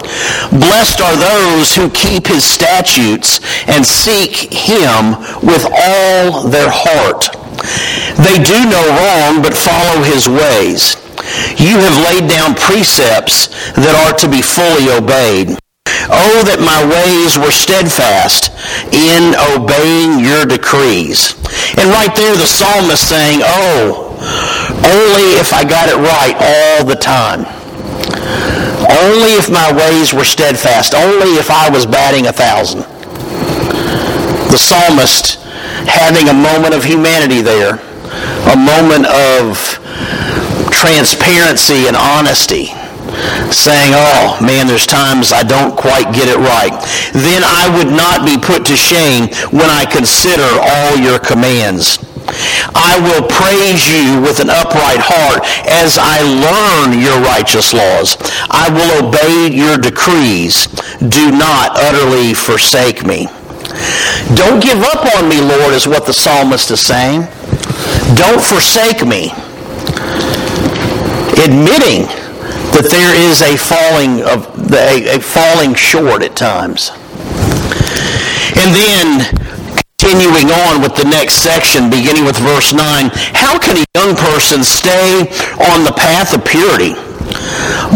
Blessed 0.64 1.02
are 1.02 1.18
those 1.18 1.76
who 1.76 1.90
keep 1.90 2.26
his 2.28 2.46
statutes 2.46 3.42
and 3.68 3.86
seek 3.86 4.54
him 4.54 5.20
with 5.44 5.66
all 5.66 6.48
their 6.48 6.72
heart. 6.72 7.45
They 8.22 8.38
do 8.42 8.60
no 8.70 8.82
wrong, 8.96 9.42
but 9.42 9.54
follow 9.54 10.04
his 10.04 10.28
ways. 10.30 10.96
You 11.58 11.80
have 11.80 11.98
laid 12.12 12.30
down 12.30 12.56
precepts 12.56 13.48
that 13.74 13.96
are 14.06 14.16
to 14.20 14.28
be 14.30 14.42
fully 14.42 14.92
obeyed. 14.92 15.58
Oh, 16.06 16.46
that 16.46 16.62
my 16.62 16.86
ways 16.86 17.38
were 17.40 17.50
steadfast 17.50 18.54
in 18.94 19.34
obeying 19.58 20.22
your 20.22 20.46
decrees. 20.46 21.34
And 21.82 21.90
right 21.90 22.14
there 22.14 22.36
the 22.38 22.46
psalmist 22.46 23.10
saying, 23.10 23.42
oh, 23.42 24.14
only 24.86 25.40
if 25.42 25.54
I 25.54 25.64
got 25.66 25.90
it 25.90 25.98
right 25.98 26.36
all 26.38 26.86
the 26.86 26.96
time. 26.96 27.46
Only 28.86 29.34
if 29.42 29.50
my 29.50 29.74
ways 29.74 30.14
were 30.14 30.24
steadfast. 30.24 30.94
Only 30.94 31.42
if 31.42 31.50
I 31.50 31.70
was 31.70 31.86
batting 31.86 32.28
a 32.28 32.34
thousand. 32.34 32.86
The 34.52 34.58
psalmist 34.58 35.45
having 35.88 36.30
a 36.30 36.34
moment 36.34 36.74
of 36.74 36.84
humanity 36.84 37.42
there, 37.42 37.80
a 38.52 38.58
moment 38.58 39.06
of 39.08 39.58
transparency 40.72 41.88
and 41.88 41.96
honesty, 41.96 42.74
saying, 43.52 43.94
oh 43.96 44.38
man, 44.42 44.68
there's 44.68 44.86
times 44.86 45.32
I 45.32 45.44
don't 45.44 45.76
quite 45.76 46.14
get 46.14 46.28
it 46.28 46.38
right. 46.38 46.74
Then 47.14 47.44
I 47.46 47.72
would 47.78 47.92
not 47.94 48.26
be 48.26 48.38
put 48.38 48.66
to 48.68 48.76
shame 48.76 49.30
when 49.52 49.70
I 49.70 49.86
consider 49.86 50.46
all 50.46 50.98
your 50.98 51.20
commands. 51.20 52.00
I 52.76 52.98
will 53.00 53.28
praise 53.28 53.86
you 53.88 54.22
with 54.22 54.40
an 54.40 54.50
upright 54.50 55.00
heart 55.00 55.46
as 55.70 55.98
I 56.02 56.22
learn 56.26 57.00
your 57.00 57.20
righteous 57.22 57.74
laws. 57.74 58.18
I 58.50 58.70
will 58.74 59.08
obey 59.08 59.56
your 59.56 59.78
decrees. 59.78 60.68
Do 61.00 61.32
not 61.32 61.78
utterly 61.78 62.34
forsake 62.34 63.06
me. 63.06 63.28
Don't 64.36 64.62
give 64.62 64.80
up 64.82 65.06
on 65.16 65.30
me, 65.30 65.42
Lord, 65.42 65.74
is 65.74 65.88
what 65.88 66.06
the 66.06 66.14
psalmist 66.14 66.72
is 66.72 66.82
saying. 66.82 67.22
Don't 68.16 68.42
forsake 68.42 69.06
me. 69.06 69.32
Admitting 71.44 72.08
that 72.76 72.88
there 72.92 73.16
is 73.16 73.42
a 73.42 73.56
falling 73.56 74.24
of 74.28 74.52
a, 74.72 75.16
a 75.16 75.20
falling 75.20 75.74
short 75.74 76.24
at 76.24 76.36
times. 76.36 76.92
And 78.60 78.76
then 78.76 79.24
continuing 79.96 80.52
on 80.52 80.82
with 80.82 80.96
the 80.96 81.08
next 81.08 81.40
section, 81.40 81.90
beginning 81.90 82.26
with 82.26 82.38
verse 82.38 82.74
9, 82.74 83.10
how 83.32 83.58
can 83.60 83.78
a 83.80 83.86
young 83.96 84.16
person 84.16 84.64
stay 84.64 85.24
on 85.72 85.88
the 85.88 85.96
path 85.96 86.36
of 86.36 86.44
purity? 86.44 86.94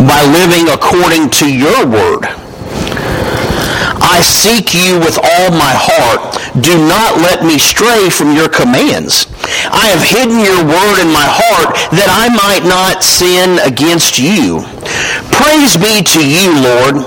By 0.07 0.23
living 0.31 0.71
according 0.71 1.29
to 1.41 1.45
your 1.45 1.85
word. 1.85 2.38
I 4.09 4.21
seek 4.21 4.73
you 4.73 4.97
with 4.97 5.21
all 5.21 5.51
my 5.53 5.69
heart. 5.77 6.33
Do 6.65 6.73
not 6.89 7.21
let 7.21 7.45
me 7.45 7.59
stray 7.61 8.09
from 8.09 8.33
your 8.33 8.49
commands. 8.49 9.29
I 9.69 9.93
have 9.93 10.01
hidden 10.01 10.41
your 10.41 10.65
word 10.65 10.97
in 10.97 11.13
my 11.13 11.29
heart 11.29 11.77
that 11.93 12.09
I 12.09 12.33
might 12.33 12.65
not 12.65 13.05
sin 13.05 13.61
against 13.61 14.17
you. 14.17 14.65
Praise 15.39 15.77
be 15.77 16.03
to 16.03 16.19
you, 16.19 16.51
Lord. 16.51 16.99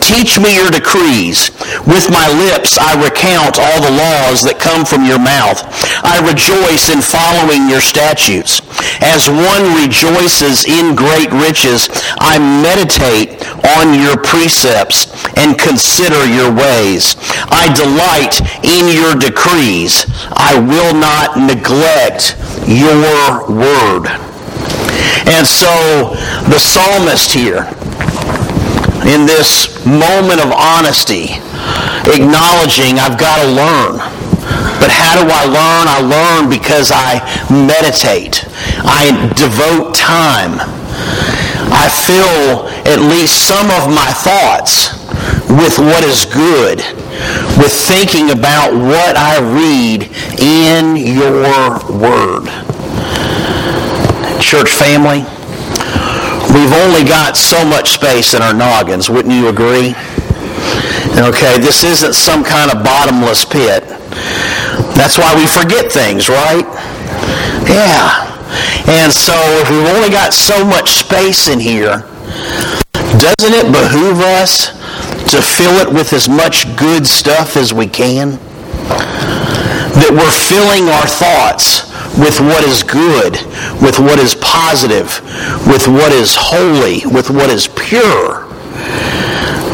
Teach 0.00 0.40
me 0.40 0.56
your 0.56 0.72
decrees. 0.72 1.52
With 1.84 2.08
my 2.08 2.24
lips 2.32 2.80
I 2.80 2.96
recount 2.96 3.60
all 3.60 3.80
the 3.84 3.92
laws 3.92 4.40
that 4.48 4.56
come 4.56 4.88
from 4.88 5.04
your 5.04 5.20
mouth. 5.20 5.60
I 6.00 6.16
rejoice 6.24 6.88
in 6.88 7.04
following 7.04 7.68
your 7.68 7.84
statutes. 7.84 8.64
As 9.04 9.28
one 9.28 9.76
rejoices 9.76 10.64
in 10.64 10.96
great 10.96 11.28
riches, 11.28 11.92
I 12.16 12.40
meditate 12.40 13.44
on 13.76 13.92
your 14.00 14.16
precepts 14.16 15.12
and 15.36 15.60
consider 15.60 16.24
your 16.24 16.48
ways. 16.48 17.20
I 17.52 17.68
delight 17.76 18.40
in 18.64 18.88
your 18.88 19.12
decrees. 19.12 20.08
I 20.32 20.56
will 20.56 20.96
not 20.96 21.36
neglect 21.36 22.40
your 22.64 23.44
word. 23.44 24.33
And 25.26 25.46
so 25.46 26.14
the 26.50 26.58
psalmist 26.58 27.32
here, 27.32 27.66
in 29.04 29.26
this 29.26 29.84
moment 29.84 30.40
of 30.40 30.52
honesty, 30.52 31.36
acknowledging 32.08 32.98
I've 32.98 33.18
got 33.18 33.40
to 33.42 33.48
learn. 33.52 33.96
But 34.80 34.90
how 34.90 35.16
do 35.16 35.28
I 35.28 35.44
learn? 35.44 35.84
I 35.88 35.98
learn 36.00 36.50
because 36.50 36.92
I 36.92 37.20
meditate. 37.48 38.44
I 38.84 39.32
devote 39.36 39.94
time. 39.94 40.60
I 41.72 41.88
fill 41.88 42.68
at 42.84 43.00
least 43.00 43.48
some 43.48 43.66
of 43.70 43.88
my 43.88 44.10
thoughts 44.24 44.92
with 45.48 45.78
what 45.78 46.04
is 46.04 46.24
good, 46.24 46.78
with 47.58 47.72
thinking 47.72 48.30
about 48.30 48.72
what 48.72 49.16
I 49.16 49.40
read 49.40 50.10
in 50.38 50.96
your 50.96 51.78
word. 51.88 52.73
Church 54.44 54.68
family, 54.68 55.24
we've 56.52 56.74
only 56.84 57.02
got 57.02 57.34
so 57.34 57.64
much 57.64 57.92
space 57.92 58.34
in 58.34 58.42
our 58.42 58.52
noggins, 58.52 59.08
wouldn't 59.08 59.34
you 59.34 59.48
agree? 59.48 59.96
Okay, 61.16 61.56
this 61.58 61.82
isn't 61.82 62.12
some 62.12 62.44
kind 62.44 62.70
of 62.70 62.84
bottomless 62.84 63.46
pit. 63.46 63.82
That's 64.94 65.16
why 65.16 65.34
we 65.34 65.46
forget 65.46 65.90
things, 65.90 66.28
right? 66.28 66.62
Yeah. 67.66 68.30
And 68.86 69.10
so 69.10 69.32
if 69.64 69.70
we've 69.70 69.88
only 69.96 70.10
got 70.10 70.34
so 70.34 70.62
much 70.62 70.90
space 70.90 71.48
in 71.48 71.58
here, 71.58 72.04
doesn't 73.16 73.54
it 73.56 73.72
behoove 73.72 74.20
us 74.20 74.68
to 75.32 75.40
fill 75.40 75.74
it 75.80 75.88
with 75.92 76.12
as 76.12 76.28
much 76.28 76.76
good 76.76 77.06
stuff 77.06 77.56
as 77.56 77.72
we 77.72 77.86
can? 77.86 78.32
That 79.98 80.12
we're 80.12 80.30
filling 80.30 80.90
our 80.90 81.06
thoughts 81.06 81.93
with 82.18 82.40
what 82.40 82.64
is 82.64 82.82
good, 82.82 83.34
with 83.82 83.98
what 83.98 84.18
is 84.18 84.34
positive, 84.36 85.20
with 85.66 85.88
what 85.88 86.12
is 86.12 86.36
holy, 86.38 87.02
with 87.06 87.30
what 87.30 87.50
is 87.50 87.66
pure. 87.66 88.46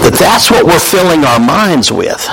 That 0.01 0.17
that's 0.19 0.51
what 0.51 0.65
we're 0.65 0.81
filling 0.81 1.25
our 1.25 1.41
minds 1.41 1.93
with. 1.93 2.25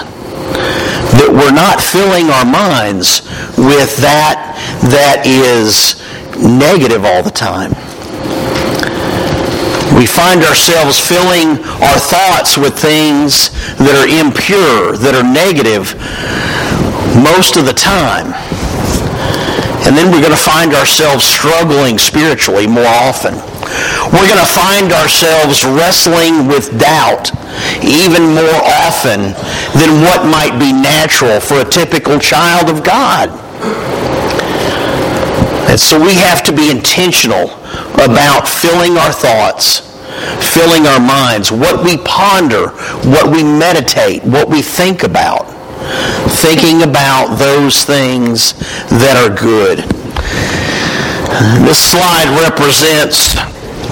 That 1.20 1.30
we're 1.32 1.52
not 1.52 1.82
filling 1.82 2.30
our 2.32 2.46
minds 2.46 3.22
with 3.58 3.98
that 3.98 4.56
that 4.92 5.28
is 5.28 6.00
negative 6.40 7.04
all 7.04 7.24
the 7.24 7.32
time. 7.32 7.72
We 9.98 10.06
find 10.06 10.44
ourselves 10.44 11.00
filling 11.00 11.58
our 11.82 12.00
thoughts 12.00 12.56
with 12.58 12.78
things 12.78 13.50
that 13.82 13.98
are 13.98 14.08
impure, 14.08 14.96
that 14.96 15.16
are 15.18 15.26
negative 15.26 15.98
most 17.18 17.58
of 17.58 17.66
the 17.66 17.74
time. 17.74 18.32
And 19.88 19.96
then 19.96 20.12
we're 20.12 20.20
going 20.20 20.36
to 20.36 20.38
find 20.38 20.74
ourselves 20.74 21.24
struggling 21.24 21.98
spiritually 21.98 22.68
more 22.68 22.92
often. 23.08 23.34
We're 24.12 24.28
going 24.28 24.44
to 24.44 24.52
find 24.52 24.92
ourselves 24.92 25.64
wrestling 25.64 26.48
with 26.48 26.78
doubt 26.78 27.32
even 27.80 28.36
more 28.36 28.60
often 28.84 29.32
than 29.80 30.04
what 30.04 30.28
might 30.28 30.60
be 30.60 30.76
natural 30.76 31.40
for 31.40 31.62
a 31.62 31.66
typical 31.66 32.20
child 32.20 32.70
of 32.70 32.84
God. 32.84 33.32
And 35.72 35.80
so 35.80 35.98
we 36.00 36.16
have 36.16 36.44
to 36.44 36.54
be 36.54 36.70
intentional 36.70 37.52
about 37.96 38.48
filling 38.48 38.98
our 38.98 39.14
thoughts 39.14 39.88
filling 40.42 40.88
our 40.88 41.00
minds, 41.00 41.52
what 41.52 41.84
we 41.84 41.98
ponder, 41.98 42.70
what 43.10 43.32
we 43.32 43.44
meditate, 43.44 44.24
what 44.24 44.50
we 44.50 44.62
think 44.62 45.04
about. 45.04 45.47
Thinking 46.38 46.84
about 46.84 47.36
those 47.38 47.84
things 47.84 48.54
that 48.94 49.18
are 49.18 49.34
good. 49.34 49.80
This 51.66 51.82
slide 51.82 52.30
represents 52.38 53.34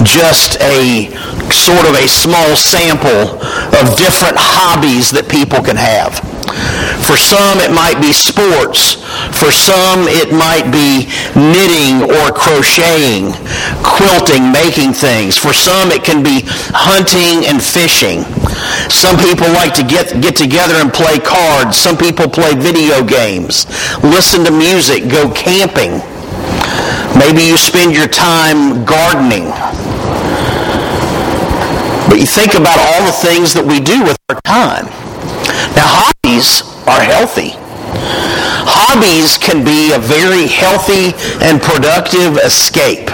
just 0.06 0.62
a 0.62 1.10
sort 1.50 1.90
of 1.90 1.98
a 1.98 2.08
small 2.08 2.56
sample 2.56 3.42
of 3.74 3.98
different 3.98 4.38
hobbies 4.38 5.10
that 5.12 5.26
people 5.26 5.58
can 5.66 5.76
have. 5.76 6.22
For 7.06 7.18
some, 7.18 7.60
it 7.66 7.74
might 7.74 7.98
be 7.98 8.14
sports. 8.14 9.02
For 9.34 9.50
some, 9.50 10.06
it 10.06 10.30
might 10.30 10.70
be 10.70 11.10
knitting 11.34 12.06
or 12.06 12.30
crocheting, 12.30 13.34
quilting, 13.82 14.54
making 14.54 14.94
things. 14.94 15.38
For 15.38 15.54
some, 15.54 15.90
it 15.90 16.06
can 16.06 16.22
be 16.22 16.46
hunting 16.74 17.46
and 17.50 17.58
fishing. 17.58 18.26
Some 18.90 19.18
people 19.18 19.48
like 19.54 19.74
to 19.76 19.84
get, 19.84 20.22
get 20.22 20.36
together 20.36 20.76
and 20.76 20.92
play 20.92 21.20
cards. 21.20 21.78
Some 21.78 21.98
people 21.98 22.30
play 22.30 22.56
video 22.56 23.04
games, 23.04 23.66
listen 24.04 24.44
to 24.46 24.52
music, 24.52 25.10
go 25.10 25.32
camping. 25.34 26.02
Maybe 27.18 27.44
you 27.44 27.58
spend 27.58 27.96
your 27.96 28.08
time 28.08 28.84
gardening. 28.84 29.48
But 32.08 32.20
you 32.20 32.28
think 32.28 32.54
about 32.56 32.78
all 32.78 33.06
the 33.06 33.16
things 33.16 33.54
that 33.54 33.66
we 33.66 33.80
do 33.80 34.04
with 34.04 34.18
our 34.30 34.40
time. 34.42 34.86
Now, 35.76 35.88
hobbies 35.88 36.62
are 36.88 37.02
healthy. 37.02 37.56
Hobbies 38.68 39.38
can 39.38 39.64
be 39.64 39.94
a 39.94 40.00
very 40.00 40.48
healthy 40.48 41.16
and 41.44 41.62
productive 41.62 42.38
escape. 42.44 43.10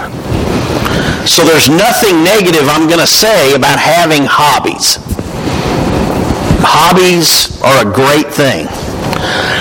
So 1.27 1.45
there's 1.45 1.69
nothing 1.69 2.23
negative 2.23 2.67
I'm 2.67 2.87
going 2.87 2.99
to 2.99 3.07
say 3.07 3.53
about 3.53 3.79
having 3.79 4.25
hobbies. 4.25 4.97
Hobbies 6.63 7.61
are 7.61 7.81
a 7.81 7.89
great 7.89 8.31
thing. 8.33 8.67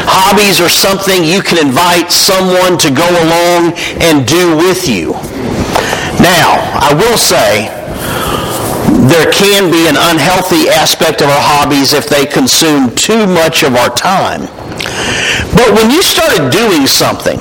Hobbies 0.07 0.61
are 0.61 0.69
something 0.69 1.25
you 1.25 1.43
can 1.43 1.59
invite 1.59 2.13
someone 2.13 2.77
to 2.79 2.91
go 2.91 3.07
along 3.07 3.73
and 4.05 4.27
do 4.27 4.57
with 4.57 4.89
you. 4.89 5.13
Now, 6.21 6.61
I 6.77 6.93
will 6.93 7.17
say, 7.17 7.73
there 9.09 9.33
can 9.33 9.73
be 9.73 9.89
an 9.89 9.97
unhealthy 9.97 10.69
aspect 10.69 11.23
of 11.23 11.29
our 11.29 11.41
hobbies 11.41 11.95
if 11.95 12.07
they 12.09 12.27
consume 12.27 12.95
too 12.95 13.27
much 13.27 13.63
of 13.63 13.75
our 13.75 13.89
time. 13.91 14.43
But 15.57 15.73
when 15.73 15.91
you 15.91 16.03
started 16.03 16.51
doing 16.51 16.87
something, 16.87 17.41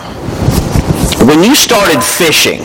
when 1.28 1.44
you 1.44 1.56
started 1.56 2.02
fishing, 2.02 2.64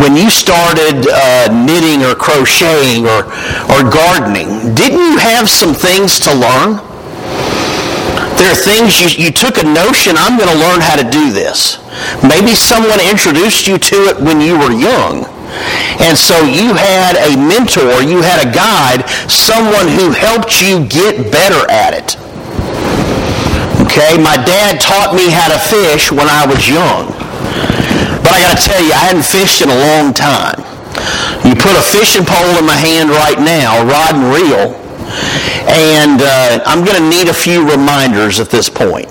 when 0.00 0.16
you 0.16 0.30
started 0.30 1.04
uh, 1.10 1.52
knitting 1.52 2.02
or 2.02 2.14
crocheting 2.14 3.04
or, 3.04 3.28
or 3.68 3.80
gardening, 3.84 4.74
didn't 4.74 4.98
you 4.98 5.18
have 5.18 5.50
some 5.50 5.74
things 5.74 6.18
to 6.20 6.32
learn? 6.32 6.80
There 8.40 8.50
are 8.50 8.58
things 8.58 8.98
you, 8.98 9.26
you 9.26 9.30
took 9.30 9.58
a 9.58 9.66
notion, 9.66 10.16
I'm 10.16 10.38
going 10.38 10.48
to 10.48 10.58
learn 10.58 10.80
how 10.80 10.96
to 10.96 11.04
do 11.04 11.30
this. 11.30 11.78
Maybe 12.24 12.54
someone 12.56 12.98
introduced 12.98 13.66
you 13.68 13.78
to 13.78 13.96
it 14.10 14.16
when 14.18 14.40
you 14.40 14.58
were 14.58 14.72
young. 14.72 15.26
And 16.00 16.16
so 16.16 16.42
you 16.42 16.74
had 16.74 17.14
a 17.20 17.36
mentor, 17.36 18.02
you 18.02 18.22
had 18.22 18.40
a 18.40 18.50
guide, 18.50 19.08
someone 19.30 19.86
who 19.86 20.10
helped 20.10 20.62
you 20.62 20.86
get 20.88 21.30
better 21.30 21.70
at 21.70 21.92
it. 21.92 22.16
Okay, 23.84 24.16
my 24.16 24.36
dad 24.42 24.80
taught 24.80 25.14
me 25.14 25.30
how 25.30 25.52
to 25.52 25.58
fish 25.60 26.10
when 26.10 26.26
I 26.26 26.46
was 26.46 26.66
young. 26.66 27.21
But 28.22 28.32
I 28.34 28.40
got 28.40 28.58
to 28.58 28.62
tell 28.62 28.82
you, 28.82 28.92
I 28.94 29.02
hadn't 29.10 29.26
fished 29.26 29.60
in 29.60 29.68
a 29.68 29.78
long 29.92 30.14
time. 30.14 30.62
You 31.44 31.58
put 31.58 31.74
a 31.74 31.82
fishing 31.82 32.24
pole 32.24 32.54
in 32.58 32.66
my 32.66 32.78
hand 32.78 33.10
right 33.10 33.38
now, 33.38 33.82
rod 33.82 34.14
and 34.14 34.30
reel, 34.30 34.78
and 35.66 36.22
uh, 36.22 36.62
I'm 36.64 36.84
going 36.84 36.96
to 36.96 37.08
need 37.08 37.28
a 37.28 37.34
few 37.34 37.66
reminders 37.66 38.38
at 38.38 38.48
this 38.48 38.68
point. 38.68 39.10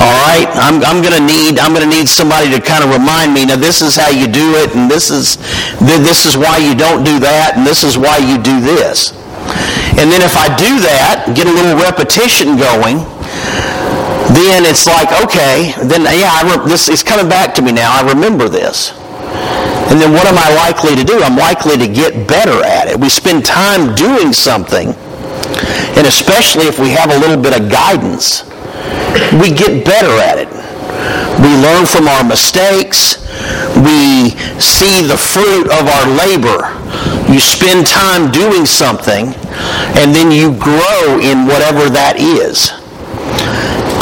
All 0.00 0.16
right, 0.24 0.48
I'm, 0.56 0.82
I'm 0.82 1.02
going 1.04 1.14
to 1.14 1.24
need 1.24 1.58
I'm 1.58 1.74
going 1.74 1.84
to 1.84 1.94
need 1.94 2.08
somebody 2.08 2.48
to 2.50 2.60
kind 2.60 2.82
of 2.82 2.90
remind 2.90 3.34
me. 3.34 3.44
Now 3.44 3.56
this 3.56 3.82
is 3.82 3.94
how 3.94 4.08
you 4.08 4.26
do 4.26 4.56
it, 4.56 4.74
and 4.74 4.90
this 4.90 5.10
is 5.10 5.36
this 5.78 6.24
is 6.24 6.36
why 6.36 6.56
you 6.56 6.74
don't 6.74 7.04
do 7.04 7.20
that, 7.20 7.54
and 7.56 7.66
this 7.66 7.84
is 7.84 7.98
why 7.98 8.16
you 8.18 8.40
do 8.40 8.60
this. 8.60 9.12
And 10.00 10.08
then 10.08 10.22
if 10.24 10.34
I 10.40 10.48
do 10.56 10.80
that, 10.88 11.36
get 11.36 11.46
a 11.46 11.52
little 11.52 11.76
repetition 11.76 12.56
going, 12.56 13.04
then 14.34 14.64
it's 14.64 14.86
like 14.86 15.10
okay, 15.22 15.74
then 15.84 16.02
yeah, 16.02 16.42
re- 16.42 16.68
this 16.68 16.88
is 16.88 17.02
coming 17.02 17.28
back 17.28 17.54
to 17.56 17.62
me 17.62 17.72
now. 17.72 17.92
I 17.92 18.02
remember 18.08 18.48
this. 18.48 18.92
And 19.90 20.00
then 20.00 20.12
what 20.12 20.26
am 20.26 20.38
I 20.38 20.54
likely 20.56 20.96
to 20.96 21.04
do? 21.04 21.20
I'm 21.22 21.36
likely 21.36 21.76
to 21.76 21.86
get 21.86 22.26
better 22.26 22.64
at 22.64 22.88
it. 22.88 22.98
We 22.98 23.08
spend 23.08 23.44
time 23.44 23.94
doing 23.94 24.32
something, 24.32 24.88
and 25.98 26.06
especially 26.06 26.66
if 26.66 26.78
we 26.78 26.90
have 26.90 27.10
a 27.10 27.18
little 27.18 27.40
bit 27.40 27.58
of 27.58 27.70
guidance 27.70 28.48
we 29.40 29.52
get 29.52 29.84
better 29.84 30.12
at 30.24 30.38
it. 30.40 30.48
We 31.40 31.52
learn 31.60 31.86
from 31.86 32.08
our 32.08 32.24
mistakes. 32.24 33.20
we 33.76 34.30
see 34.60 35.02
the 35.04 35.16
fruit 35.16 35.66
of 35.68 35.84
our 35.88 36.06
labor. 36.16 36.72
You 37.32 37.40
spend 37.40 37.86
time 37.86 38.30
doing 38.30 38.66
something, 38.66 39.34
and 39.96 40.14
then 40.14 40.30
you 40.30 40.52
grow 40.56 41.18
in 41.20 41.46
whatever 41.46 41.88
that 41.90 42.16
is. 42.18 42.81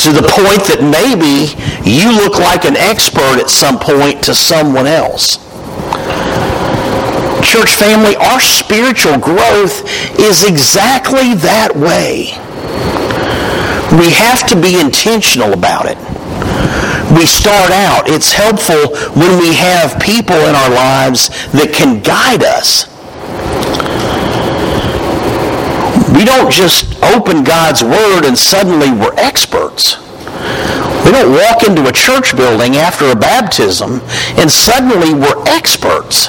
To 0.01 0.13
the 0.13 0.23
point 0.23 0.65
that 0.73 0.81
maybe 0.81 1.53
you 1.89 2.11
look 2.17 2.39
like 2.39 2.65
an 2.65 2.77
expert 2.77 3.37
at 3.37 3.51
some 3.51 3.79
point 3.79 4.25
to 4.25 4.35
someone 4.35 4.87
else. 4.87 5.37
Church 7.45 7.75
family, 7.75 8.17
our 8.17 8.41
spiritual 8.41 9.19
growth 9.19 9.85
is 10.19 10.45
exactly 10.45 11.35
that 11.45 11.77
way. 11.77 12.33
We 13.99 14.11
have 14.17 14.49
to 14.49 14.57
be 14.57 14.81
intentional 14.81 15.53
about 15.53 15.87
it 15.87 15.99
we 17.11 17.27
start 17.27 17.71
out, 17.71 18.09
it's 18.09 18.33
helpful 18.33 18.97
when 19.19 19.39
we 19.39 19.53
have 19.55 20.01
people 20.01 20.37
in 20.37 20.55
our 20.55 20.71
lives 20.71 21.29
that 21.51 21.75
can 21.75 22.01
guide 22.01 22.45
us. 22.45 22.90
We 26.21 26.27
don't 26.27 26.53
just 26.53 27.03
open 27.03 27.45
God's 27.45 27.83
Word 27.83 28.27
and 28.27 28.37
suddenly 28.37 28.91
we're 28.91 29.15
experts. 29.17 29.97
We 31.07 31.13
don't 31.13 31.33
walk 31.33 31.63
into 31.63 31.89
a 31.89 31.93
church 31.93 32.37
building 32.37 32.77
after 32.77 33.07
a 33.07 33.17
baptism 33.17 34.03
and 34.37 34.51
suddenly 34.51 35.15
we're 35.15 35.43
experts. 35.47 36.29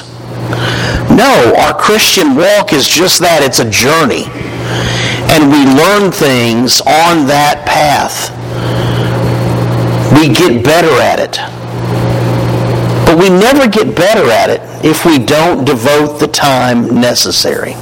No, 1.10 1.52
our 1.58 1.78
Christian 1.78 2.36
walk 2.36 2.72
is 2.72 2.88
just 2.88 3.20
that. 3.20 3.42
It's 3.42 3.58
a 3.58 3.68
journey. 3.68 4.24
And 5.28 5.52
we 5.52 5.60
learn 5.68 6.10
things 6.10 6.80
on 6.80 7.26
that 7.26 7.66
path 7.68 8.32
we 10.16 10.32
get 10.32 10.64
better 10.64 11.02
at 11.02 11.20
it. 11.20 11.36
But 13.04 13.18
we 13.18 13.28
never 13.28 13.68
get 13.68 13.94
better 13.94 14.30
at 14.30 14.48
it 14.48 14.62
if 14.82 15.04
we 15.04 15.18
don't 15.18 15.66
devote 15.66 16.18
the 16.18 16.28
time 16.28 16.98
necessary. 16.98 17.74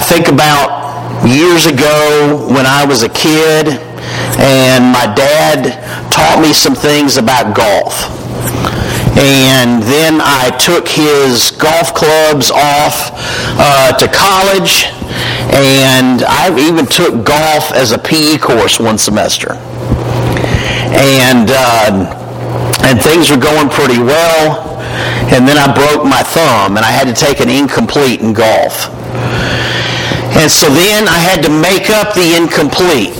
I 0.00 0.02
think 0.02 0.28
about 0.28 1.28
years 1.28 1.66
ago 1.66 2.48
when 2.48 2.64
I 2.64 2.86
was 2.86 3.02
a 3.02 3.08
kid 3.10 3.68
and 4.40 4.88
my 4.88 5.04
dad 5.12 5.76
taught 6.10 6.40
me 6.40 6.54
some 6.54 6.74
things 6.74 7.18
about 7.18 7.54
golf. 7.54 8.08
And 9.20 9.82
then 9.82 10.22
I 10.24 10.56
took 10.56 10.88
his 10.88 11.50
golf 11.50 11.92
clubs 11.92 12.50
off 12.50 13.12
uh, 13.60 13.92
to 13.98 14.08
college 14.08 14.88
and 15.52 16.24
I 16.24 16.48
even 16.58 16.86
took 16.86 17.22
golf 17.22 17.70
as 17.72 17.92
a 17.92 17.98
PE 17.98 18.38
course 18.38 18.80
one 18.80 18.96
semester. 18.96 19.52
And, 20.96 21.52
uh, 21.52 22.08
and 22.88 22.98
things 23.02 23.30
were 23.30 23.36
going 23.36 23.68
pretty 23.68 23.98
well. 23.98 24.80
And 25.28 25.46
then 25.46 25.58
I 25.58 25.68
broke 25.68 26.08
my 26.08 26.22
thumb 26.22 26.78
and 26.78 26.86
I 26.86 26.90
had 26.90 27.04
to 27.04 27.14
take 27.14 27.40
an 27.40 27.50
incomplete 27.50 28.22
in 28.22 28.32
golf. 28.32 28.88
And 30.40 30.50
so 30.50 30.72
then 30.72 31.04
I 31.06 31.20
had 31.20 31.44
to 31.44 31.52
make 31.52 31.92
up 31.92 32.16
the 32.16 32.32
incomplete. 32.32 33.12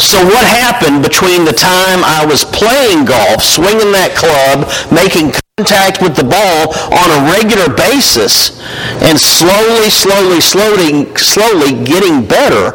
So 0.00 0.24
what 0.24 0.46
happened 0.48 1.04
between 1.04 1.44
the 1.44 1.52
time 1.52 2.00
I 2.00 2.24
was 2.24 2.48
playing 2.48 3.04
golf, 3.04 3.44
swinging 3.44 3.92
that 3.92 4.16
club, 4.16 4.64
making 4.88 5.36
contact 5.60 6.00
with 6.00 6.16
the 6.16 6.24
ball 6.24 6.72
on 6.96 7.08
a 7.12 7.20
regular 7.30 7.68
basis 7.68 8.58
and 9.04 9.20
slowly, 9.20 9.92
slowly, 9.92 10.40
slowly, 10.40 11.12
slowly 11.14 11.76
getting 11.84 12.24
better. 12.24 12.72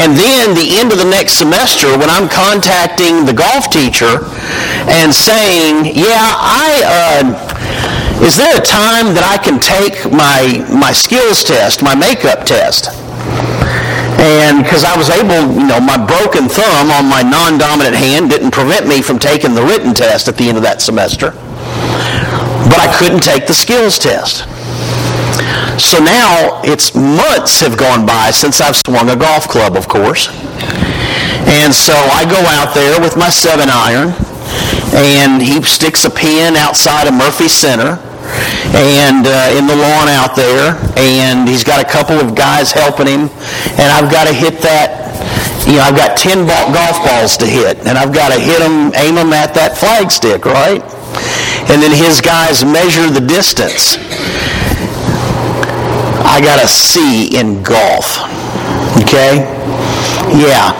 And 0.00 0.16
then 0.16 0.56
the 0.56 0.80
end 0.80 0.90
of 0.90 0.98
the 0.98 1.06
next 1.12 1.36
semester 1.36 1.92
when 1.92 2.08
I'm 2.08 2.26
contacting 2.26 3.28
the 3.28 3.36
golf 3.36 3.68
teacher 3.68 4.24
and 4.88 5.12
saying, 5.12 5.92
yeah, 5.92 6.34
I, 6.40 6.66
uh, 6.88 7.95
is 8.22 8.36
there 8.36 8.56
a 8.56 8.64
time 8.64 9.12
that 9.14 9.24
I 9.26 9.36
can 9.36 9.60
take 9.60 10.10
my, 10.12 10.64
my 10.72 10.92
skills 10.92 11.44
test, 11.44 11.82
my 11.82 11.94
makeup 11.94 12.44
test? 12.44 12.88
And 14.20 14.64
because 14.64 14.84
I 14.84 14.96
was 14.96 15.10
able, 15.10 15.52
you 15.52 15.66
know, 15.66 15.80
my 15.80 16.00
broken 16.00 16.48
thumb 16.48 16.90
on 16.90 17.08
my 17.08 17.22
non-dominant 17.22 17.94
hand 17.94 18.30
didn't 18.30 18.50
prevent 18.50 18.88
me 18.88 19.02
from 19.02 19.18
taking 19.18 19.54
the 19.54 19.62
written 19.62 19.92
test 19.92 20.28
at 20.28 20.36
the 20.36 20.48
end 20.48 20.56
of 20.56 20.62
that 20.64 20.80
semester 20.80 21.36
but 22.68 22.80
I 22.82 22.92
couldn't 22.98 23.22
take 23.22 23.46
the 23.46 23.54
skills 23.54 23.98
test. 23.98 24.44
So 25.78 26.02
now 26.02 26.60
it's 26.64 26.94
months 26.94 27.60
have 27.60 27.78
gone 27.78 28.04
by 28.06 28.30
since 28.30 28.60
I've 28.60 28.76
swung 28.76 29.08
a 29.10 29.16
golf 29.16 29.46
club, 29.46 29.76
of 29.76 29.88
course. 29.88 30.28
And 31.46 31.72
so 31.72 31.94
I 31.94 32.26
go 32.28 32.40
out 32.58 32.74
there 32.74 33.00
with 33.00 33.16
my 33.16 33.30
seven 33.30 33.68
iron, 33.70 34.10
and 34.96 35.40
he 35.42 35.60
sticks 35.62 36.04
a 36.04 36.10
pin 36.10 36.56
outside 36.56 37.06
of 37.06 37.14
Murphy 37.14 37.48
Center 37.48 38.00
and 38.74 39.28
uh, 39.28 39.54
in 39.54 39.68
the 39.68 39.76
lawn 39.76 40.08
out 40.08 40.34
there, 40.34 40.74
and 40.96 41.48
he's 41.48 41.62
got 41.62 41.84
a 41.84 41.88
couple 41.88 42.16
of 42.16 42.34
guys 42.34 42.72
helping 42.72 43.06
him, 43.06 43.28
and 43.78 43.88
I've 43.92 44.10
got 44.10 44.26
to 44.26 44.34
hit 44.34 44.58
that. 44.64 45.04
You 45.66 45.78
know, 45.78 45.82
I've 45.82 45.96
got 45.96 46.16
10 46.16 46.46
golf 46.46 47.04
balls 47.04 47.36
to 47.38 47.46
hit, 47.46 47.78
and 47.86 47.98
I've 47.98 48.14
got 48.14 48.32
to 48.32 48.38
hit 48.38 48.60
them, 48.60 48.92
aim 48.94 49.16
them 49.16 49.32
at 49.32 49.52
that 49.54 49.72
flagstick, 49.74 50.44
right? 50.44 50.82
and 51.68 51.82
then 51.82 51.90
his 51.90 52.20
guys 52.20 52.64
measure 52.64 53.10
the 53.10 53.20
distance. 53.20 53.98
I 56.22 56.40
got 56.40 56.62
a 56.62 56.68
C 56.68 57.36
in 57.38 57.62
golf. 57.62 58.22
Okay? 59.02 59.42
Yeah. 60.38 60.74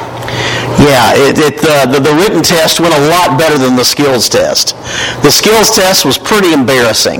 Yeah, 0.86 1.18
it, 1.18 1.34
it, 1.34 1.58
uh, 1.66 1.90
the, 1.90 1.98
the 1.98 2.14
written 2.14 2.46
test 2.46 2.78
went 2.78 2.94
a 2.94 3.08
lot 3.10 3.34
better 3.34 3.58
than 3.58 3.74
the 3.74 3.84
skills 3.84 4.28
test. 4.28 4.78
The 5.26 5.34
skills 5.34 5.74
test 5.74 6.06
was 6.06 6.16
pretty 6.16 6.54
embarrassing. 6.54 7.18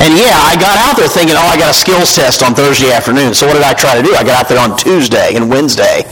And 0.00 0.12
yeah, 0.12 0.36
I 0.36 0.60
got 0.60 0.76
out 0.76 0.96
there 1.00 1.08
thinking, 1.08 1.36
oh, 1.40 1.48
I 1.48 1.56
got 1.56 1.72
a 1.72 1.78
skills 1.78 2.14
test 2.14 2.42
on 2.42 2.52
Thursday 2.52 2.92
afternoon. 2.92 3.32
So 3.32 3.46
what 3.46 3.54
did 3.54 3.64
I 3.64 3.72
try 3.72 3.96
to 3.96 4.02
do? 4.02 4.12
I 4.14 4.24
got 4.24 4.44
out 4.44 4.48
there 4.48 4.60
on 4.60 4.76
Tuesday 4.76 5.36
and 5.36 5.48
Wednesday 5.48 6.04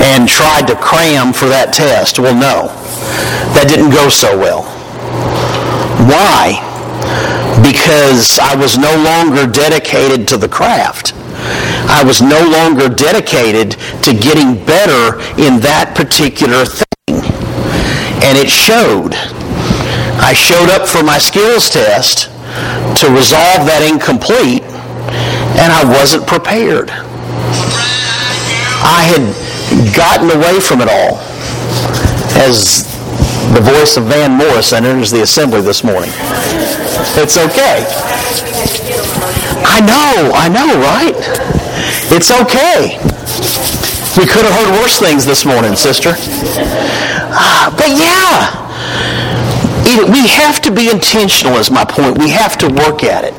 and 0.00 0.28
tried 0.28 0.68
to 0.68 0.76
cram 0.76 1.32
for 1.32 1.48
that 1.48 1.72
test. 1.72 2.18
Well, 2.18 2.36
no, 2.36 2.68
that 3.56 3.64
didn't 3.64 3.96
go 3.96 4.08
so 4.08 4.36
well. 4.36 4.68
Why? 6.04 6.60
Because 7.64 8.38
I 8.40 8.56
was 8.56 8.76
no 8.76 8.92
longer 9.00 9.48
dedicated 9.48 10.28
to 10.28 10.36
the 10.36 10.48
craft. 10.48 11.12
I 11.92 12.02
was 12.02 12.22
no 12.22 12.40
longer 12.48 12.88
dedicated 12.88 13.76
to 14.02 14.16
getting 14.16 14.56
better 14.64 15.20
in 15.36 15.60
that 15.60 15.92
particular 15.92 16.64
thing. 16.64 17.20
And 18.24 18.40
it 18.40 18.48
showed. 18.48 19.12
I 20.16 20.32
showed 20.32 20.72
up 20.72 20.88
for 20.88 21.04
my 21.04 21.18
skills 21.18 21.68
test 21.68 22.32
to 22.96 23.12
resolve 23.12 23.68
that 23.68 23.84
incomplete, 23.84 24.64
and 25.60 25.68
I 25.68 25.84
wasn't 25.84 26.24
prepared. 26.26 26.88
I 28.80 29.04
had 29.12 29.28
gotten 29.92 30.32
away 30.32 30.64
from 30.64 30.80
it 30.80 30.88
all. 30.88 31.20
As 32.40 32.88
the 33.52 33.60
voice 33.60 33.98
of 34.00 34.04
Van 34.04 34.32
Morrison 34.32 34.86
enters 34.86 35.10
the 35.10 35.28
assembly 35.28 35.60
this 35.60 35.84
morning. 35.84 36.10
It's 37.20 37.36
okay. 37.36 37.84
I 39.68 39.84
know, 39.84 40.32
I 40.32 40.48
know, 40.48 40.80
right? 40.80 41.61
It's 42.14 42.30
okay. 42.30 42.98
We 44.20 44.26
could 44.28 44.44
have 44.44 44.52
heard 44.52 44.80
worse 44.82 44.98
things 44.98 45.24
this 45.24 45.44
morning, 45.44 45.74
sister. 45.74 46.12
Uh, 46.14 47.70
but 47.76 47.88
yeah, 47.88 48.52
it, 49.88 50.08
we 50.12 50.28
have 50.28 50.60
to 50.62 50.70
be 50.70 50.90
intentional, 50.90 51.56
is 51.56 51.70
my 51.70 51.84
point. 51.84 52.18
We 52.18 52.28
have 52.30 52.58
to 52.58 52.68
work 52.68 53.02
at 53.02 53.24
it 53.24 53.34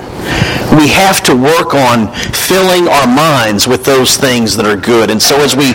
we 0.77 0.87
have 0.87 1.21
to 1.21 1.35
work 1.35 1.75
on 1.75 2.11
filling 2.33 2.87
our 2.87 3.05
minds 3.05 3.67
with 3.67 3.83
those 3.83 4.17
things 4.17 4.55
that 4.57 4.65
are 4.65 4.77
good. 4.77 5.11
And 5.11 5.21
so 5.21 5.35
as 5.41 5.55
we 5.55 5.73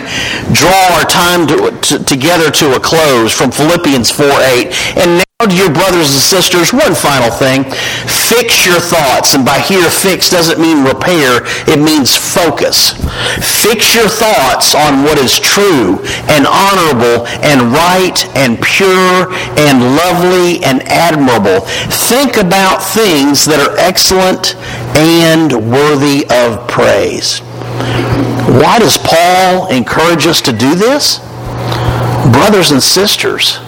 draw 0.51 0.97
our 0.97 1.05
time 1.05 1.47
to, 1.47 1.71
to, 1.71 2.03
together 2.03 2.51
to 2.51 2.75
a 2.75 2.79
close 2.79 3.31
from 3.31 3.51
Philippians 3.51 4.11
4 4.11 4.25
8, 4.25 4.97
and 4.97 5.23
Dear 5.47 5.71
brothers 5.71 6.11
and 6.11 6.19
sisters, 6.19 6.73
one 6.73 6.93
final 6.93 7.31
thing. 7.31 7.63
Fix 7.63 8.65
your 8.65 8.81
thoughts. 8.81 9.35
And 9.35 9.45
by 9.45 9.59
here, 9.59 9.89
fix 9.89 10.29
doesn't 10.29 10.59
mean 10.59 10.83
repair. 10.83 11.47
It 11.65 11.79
means 11.79 12.13
focus. 12.13 12.91
Fix 13.63 13.95
your 13.95 14.09
thoughts 14.09 14.75
on 14.75 15.01
what 15.03 15.17
is 15.17 15.39
true 15.39 16.03
and 16.27 16.45
honorable 16.45 17.25
and 17.39 17.71
right 17.71 18.19
and 18.35 18.61
pure 18.61 19.31
and 19.55 19.95
lovely 19.95 20.61
and 20.65 20.83
admirable. 20.89 21.61
Think 21.87 22.35
about 22.35 22.83
things 22.83 23.45
that 23.45 23.65
are 23.65 23.77
excellent 23.77 24.57
and 24.97 25.71
worthy 25.71 26.27
of 26.35 26.67
praise. 26.67 27.39
Why 28.59 28.77
does 28.77 28.97
Paul 28.97 29.71
encourage 29.71 30.27
us 30.27 30.41
to 30.41 30.51
do 30.51 30.75
this? 30.75 31.19
Brothers 32.33 32.71
and 32.71 32.83
sisters, 32.83 33.61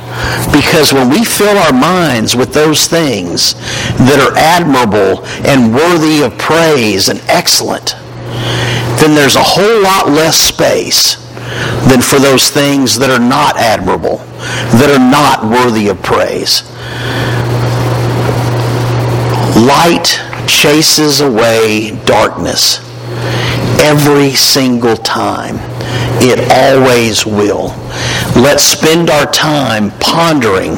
because 0.52 0.93
when 0.93 1.10
we 1.10 1.24
fill 1.24 1.58
our 1.58 1.74
minds 1.74 2.36
with 2.36 2.54
those 2.54 2.88
things 2.88 3.54
that 3.97 4.19
are 4.19 4.38
admirable 4.38 5.26
and 5.47 5.74
worthy 5.74 6.21
of 6.24 6.38
praise 6.38 7.10
and 7.10 7.21
excellent, 7.28 7.95
then 9.00 9.15
there's 9.15 9.36
a 9.36 9.43
whole 9.43 9.82
lot 9.82 10.10
less 10.10 10.38
space 10.38 11.15
than 11.89 12.02
for 12.02 12.19
those 12.19 12.50
things 12.50 12.97
that 13.00 13.10
are 13.10 13.19
not 13.19 13.58
admirable, 13.58 14.17
that 14.78 14.89
are 14.91 15.12
not 15.12 15.43
worthy 15.43 15.88
of 15.88 16.02
praise. 16.04 16.63
Light 19.56 20.19
chases 20.47 21.21
away 21.21 21.91
darkness 22.06 22.80
every 23.80 24.32
single 24.32 24.97
time. 24.97 25.70
It 26.23 26.51
always 26.51 27.25
will. 27.25 27.73
Let's 28.36 28.63
spend 28.63 29.10
our 29.10 29.30
time 29.32 29.91
pondering 29.99 30.75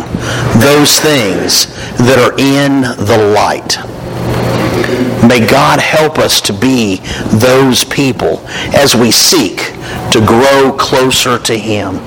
those 0.60 0.99
things 0.99 1.67
that 1.97 2.17
are 2.17 2.34
in 2.39 2.82
the 2.82 3.34
light. 3.36 3.78
May 5.28 5.45
God 5.45 5.80
help 5.80 6.17
us 6.17 6.41
to 6.41 6.54
be 6.54 6.97
those 7.32 7.84
people 7.84 8.39
as 8.76 8.95
we 8.95 9.12
seek 9.12 9.71
to 10.12 10.23
grow 10.26 10.76
closer 10.78 11.39
to 11.39 11.58
Him. 11.58 11.99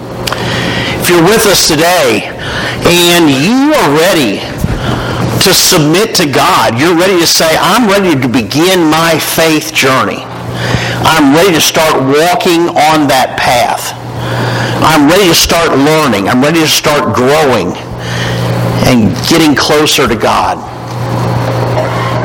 If 1.01 1.11
you're 1.11 1.23
with 1.23 1.47
us 1.47 1.69
today 1.69 2.29
and 2.85 3.31
you 3.31 3.73
are 3.73 3.91
ready 3.97 4.41
to 5.45 5.55
submit 5.55 6.15
to 6.17 6.27
God, 6.27 6.79
you're 6.79 6.97
ready 6.97 7.21
to 7.21 7.27
say, 7.27 7.57
I'm 7.59 7.89
ready 7.89 8.21
to 8.21 8.29
begin 8.29 8.91
my 8.91 9.19
faith 9.19 9.73
journey. 9.73 10.25
I'm 11.07 11.33
ready 11.33 11.55
to 11.55 11.61
start 11.61 11.95
walking 12.03 12.67
on 12.67 13.07
that 13.07 13.39
path. 13.39 13.95
I'm 14.83 15.07
ready 15.07 15.31
to 15.31 15.39
start 15.39 15.71
learning. 15.71 16.27
I'm 16.27 16.43
ready 16.43 16.59
to 16.59 16.67
start 16.67 17.15
growing 17.15 17.79
and 18.91 19.15
getting 19.31 19.55
closer 19.55 20.11
to 20.11 20.19
God. 20.19 20.59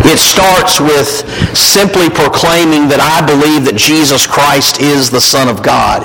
It 0.02 0.18
starts 0.18 0.82
with 0.82 1.06
simply 1.54 2.10
proclaiming 2.10 2.90
that 2.90 2.98
I 2.98 3.22
believe 3.22 3.70
that 3.70 3.78
Jesus 3.78 4.26
Christ 4.26 4.82
is 4.82 5.14
the 5.14 5.22
Son 5.22 5.46
of 5.46 5.62
God. 5.62 6.02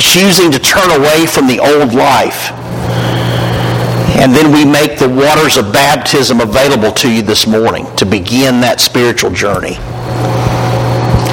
Choosing 0.00 0.48
to 0.48 0.58
turn 0.58 0.88
away 0.96 1.28
from 1.28 1.44
the 1.44 1.60
old 1.60 1.92
life. 1.92 2.56
And 4.16 4.32
then 4.32 4.48
we 4.48 4.64
make 4.64 4.96
the 4.96 5.12
waters 5.12 5.60
of 5.60 5.76
baptism 5.76 6.40
available 6.40 6.90
to 7.04 7.12
you 7.12 7.20
this 7.20 7.46
morning 7.46 7.84
to 7.96 8.06
begin 8.08 8.64
that 8.64 8.80
spiritual 8.80 9.30
journey 9.30 9.76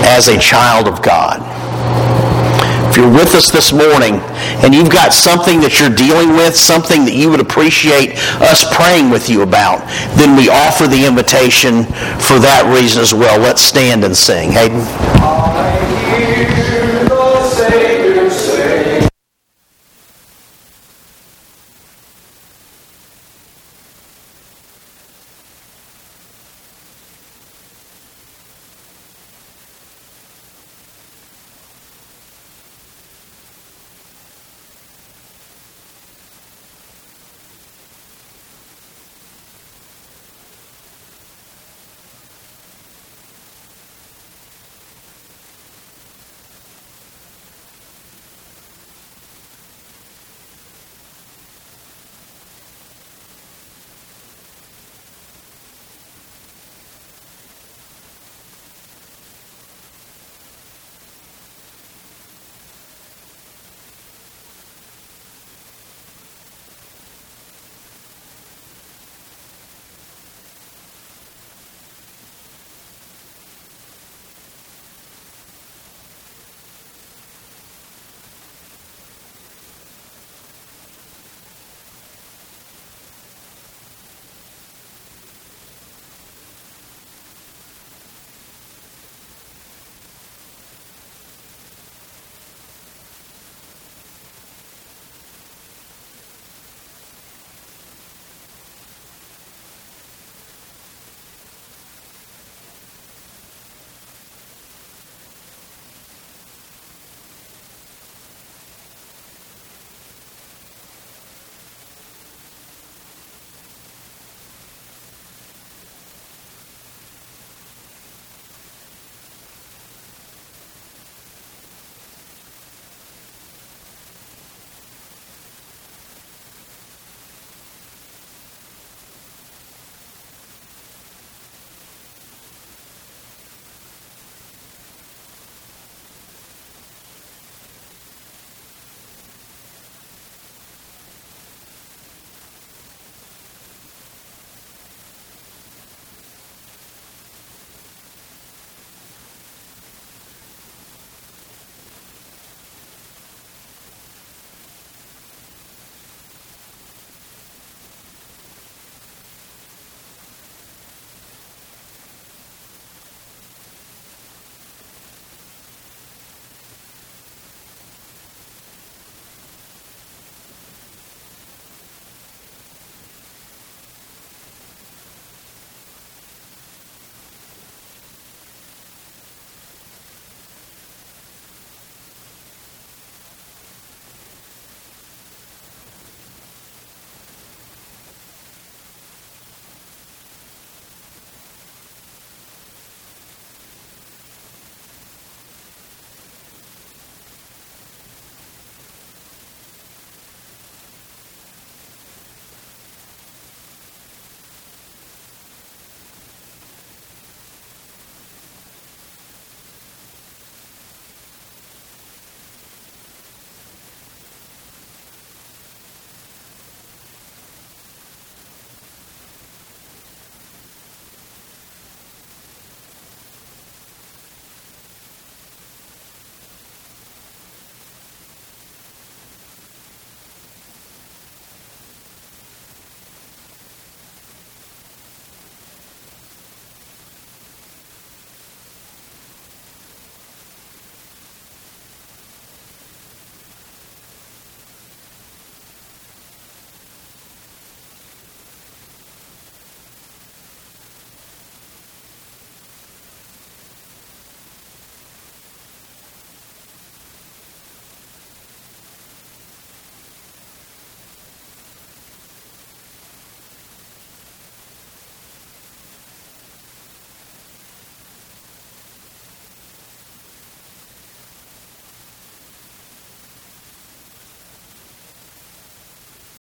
as 0.09 0.27
a 0.27 0.39
child 0.39 0.87
of 0.87 1.01
God. 1.03 1.39
If 2.89 2.97
you're 2.97 3.11
with 3.11 3.35
us 3.35 3.51
this 3.51 3.71
morning 3.71 4.15
and 4.65 4.73
you've 4.73 4.89
got 4.89 5.13
something 5.13 5.61
that 5.61 5.79
you're 5.79 5.93
dealing 5.93 6.29
with, 6.29 6.55
something 6.55 7.05
that 7.05 7.13
you 7.13 7.29
would 7.29 7.39
appreciate 7.39 8.17
us 8.41 8.65
praying 8.73 9.11
with 9.11 9.29
you 9.29 9.43
about, 9.43 9.85
then 10.17 10.35
we 10.35 10.49
offer 10.49 10.87
the 10.87 11.05
invitation 11.05 11.85
for 12.17 12.41
that 12.41 12.65
reason 12.73 13.03
as 13.03 13.13
well. 13.13 13.39
Let's 13.39 13.61
stand 13.61 14.03
and 14.03 14.17
sing. 14.17 14.51
Hayden. 14.51 14.81